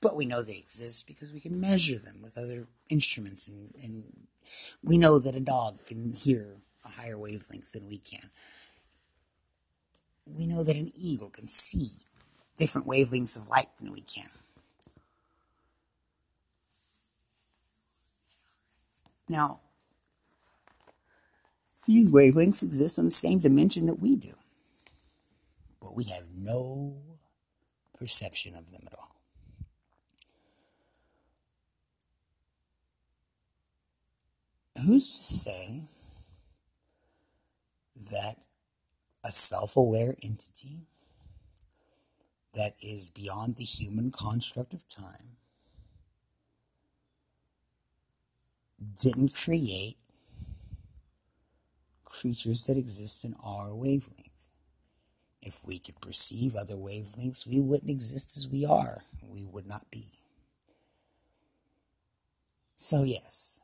But 0.00 0.16
we 0.16 0.24
know 0.24 0.42
they 0.42 0.56
exist 0.56 1.06
because 1.06 1.32
we 1.32 1.40
can 1.40 1.60
measure 1.60 1.98
them 1.98 2.22
with 2.22 2.38
other 2.38 2.68
instruments, 2.88 3.46
and, 3.46 3.74
and 3.82 4.04
we 4.82 4.96
know 4.96 5.18
that 5.18 5.34
a 5.34 5.40
dog 5.40 5.78
can 5.86 6.14
hear 6.14 6.56
a 6.84 6.88
higher 6.88 7.18
wavelength 7.18 7.72
than 7.72 7.86
we 7.88 7.98
can. 7.98 8.30
We 10.26 10.46
know 10.46 10.64
that 10.64 10.76
an 10.76 10.90
eagle 10.98 11.30
can 11.30 11.46
see 11.46 12.06
different 12.56 12.86
wavelengths 12.86 13.36
of 13.36 13.48
light 13.48 13.66
than 13.78 13.92
we 13.92 14.02
can. 14.02 14.28
Now, 19.28 19.60
these 21.86 22.10
wavelengths 22.10 22.62
exist 22.62 22.98
on 22.98 23.04
the 23.04 23.10
same 23.10 23.38
dimension 23.38 23.86
that 23.86 24.00
we 24.00 24.16
do, 24.16 24.34
but 25.80 25.94
we 25.94 26.04
have 26.04 26.24
no 26.36 26.96
perception 27.98 28.54
of 28.54 28.72
them 28.72 28.82
at 28.86 28.94
all. 28.98 29.19
Who's 34.84 35.08
to 35.08 35.32
say 35.34 35.80
that 38.10 38.36
a 39.24 39.28
self 39.28 39.76
aware 39.76 40.14
entity 40.22 40.86
that 42.54 42.72
is 42.82 43.10
beyond 43.10 43.56
the 43.56 43.64
human 43.64 44.10
construct 44.10 44.74
of 44.74 44.88
time 44.88 45.36
didn't 49.00 49.34
create 49.34 49.96
creatures 52.04 52.66
that 52.66 52.76
exist 52.76 53.24
in 53.24 53.34
our 53.44 53.74
wavelength. 53.74 54.48
If 55.42 55.60
we 55.64 55.78
could 55.78 56.00
perceive 56.00 56.54
other 56.54 56.74
wavelengths, 56.74 57.46
we 57.46 57.60
wouldn't 57.60 57.90
exist 57.90 58.36
as 58.36 58.48
we 58.48 58.64
are. 58.64 59.04
We 59.26 59.44
would 59.44 59.66
not 59.66 59.90
be. 59.90 60.04
So, 62.76 63.04
yes, 63.04 63.60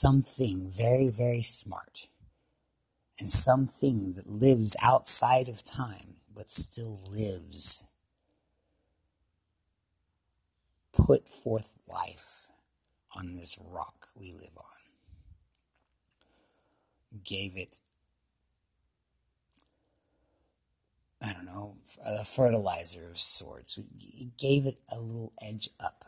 something 0.00 0.70
very, 0.70 1.08
very 1.08 1.42
smart 1.42 2.08
and 3.18 3.28
something 3.28 4.14
that 4.14 4.28
lives 4.28 4.76
outside 4.82 5.48
of 5.48 5.64
time 5.64 6.16
but 6.34 6.50
still 6.50 7.00
lives 7.10 7.84
put 10.92 11.28
forth 11.28 11.78
life 11.88 12.48
on 13.16 13.26
this 13.26 13.58
rock 13.72 14.08
we 14.18 14.32
live 14.32 14.56
on 14.56 14.86
gave 17.24 17.56
it, 17.56 17.78
I 21.22 21.32
don't 21.32 21.46
know, 21.46 21.76
a 22.06 22.24
fertilizer 22.24 23.08
of 23.10 23.18
sorts. 23.18 23.78
It 23.78 24.36
gave 24.38 24.66
it 24.66 24.76
a 24.92 25.00
little 25.00 25.32
edge 25.42 25.70
up. 25.84 26.04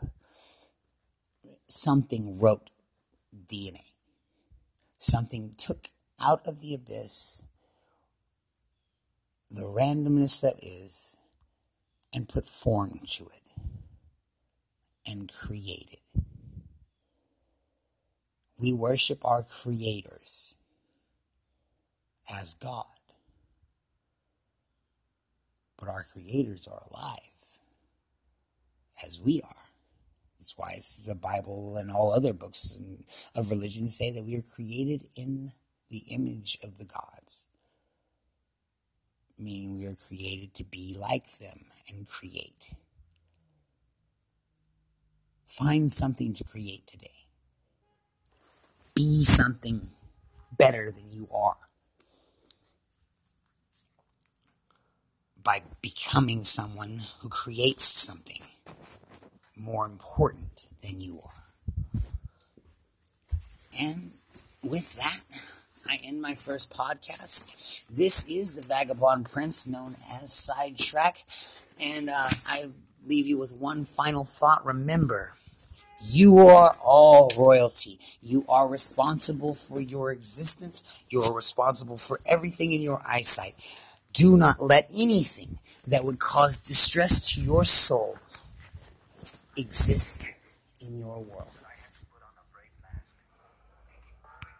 Something 1.67 2.39
wrote 2.39 2.69
DNA. 3.47 3.93
Something 4.97 5.53
took 5.57 5.87
out 6.23 6.41
of 6.47 6.61
the 6.61 6.73
abyss 6.73 7.43
the 9.51 9.63
randomness 9.63 10.41
that 10.41 10.55
is 10.57 11.17
and 12.13 12.29
put 12.29 12.45
form 12.45 12.91
to 13.07 13.23
it 13.25 13.41
and 15.07 15.31
created. 15.31 15.99
We 18.59 18.73
worship 18.73 19.25
our 19.25 19.43
creators 19.43 20.55
as 22.31 22.53
God. 22.53 22.85
But 25.79 25.87
our 25.89 26.05
creators 26.11 26.67
are 26.67 26.83
alive 26.91 27.59
as 29.03 29.19
we 29.23 29.41
are. 29.41 29.68
That's 30.49 30.57
why 30.57 31.13
the 31.13 31.19
Bible 31.19 31.77
and 31.77 31.91
all 31.91 32.11
other 32.11 32.33
books 32.33 32.79
of 33.35 33.51
religion 33.51 33.87
say 33.87 34.11
that 34.11 34.25
we 34.25 34.35
are 34.35 34.41
created 34.41 35.07
in 35.15 35.51
the 35.89 36.01
image 36.11 36.57
of 36.63 36.77
the 36.77 36.85
gods. 36.85 37.45
Meaning 39.37 39.77
we 39.77 39.85
are 39.85 39.95
created 39.95 40.55
to 40.55 40.63
be 40.63 40.97
like 40.99 41.37
them 41.37 41.57
and 41.89 42.07
create. 42.07 42.73
Find 45.45 45.91
something 45.91 46.33
to 46.33 46.43
create 46.43 46.87
today. 46.87 47.27
Be 48.95 49.23
something 49.23 49.81
better 50.57 50.89
than 50.89 51.11
you 51.11 51.27
are. 51.33 51.57
by 55.41 55.61
becoming 55.81 56.43
someone 56.43 56.99
who 57.21 57.29
creates 57.29 57.85
something 57.85 58.41
more 59.59 59.85
important 59.85 60.61
than 60.81 60.99
you 61.01 61.19
are. 61.23 61.49
And 63.79 64.11
with 64.63 64.95
that, 64.97 65.23
I 65.89 65.97
end 66.05 66.21
my 66.21 66.35
first 66.35 66.73
podcast. 66.73 67.87
This 67.87 68.29
is 68.29 68.55
the 68.55 68.67
Vagabond 68.67 69.29
Prince, 69.31 69.67
known 69.67 69.93
as 69.93 70.33
Sidetrack. 70.33 71.19
And 71.81 72.09
uh, 72.09 72.29
I 72.47 72.65
leave 73.05 73.25
you 73.25 73.37
with 73.37 73.55
one 73.57 73.85
final 73.85 74.25
thought. 74.25 74.65
Remember, 74.65 75.31
you 76.05 76.39
are 76.39 76.71
all 76.83 77.31
royalty. 77.37 77.97
You 78.21 78.43
are 78.49 78.67
responsible 78.67 79.53
for 79.53 79.79
your 79.79 80.11
existence. 80.11 81.05
You 81.09 81.21
are 81.21 81.35
responsible 81.35 81.97
for 81.97 82.19
everything 82.29 82.71
in 82.71 82.81
your 82.81 83.01
eyesight. 83.07 83.53
Do 84.13 84.37
not 84.37 84.61
let 84.61 84.91
anything 84.97 85.57
that 85.87 86.03
would 86.03 86.19
cause 86.19 86.65
distress 86.65 87.33
to 87.33 87.41
your 87.41 87.63
soul 87.63 88.17
exist 89.59 90.39
in 90.81 90.99
your 90.99 91.23
world. 91.23 91.68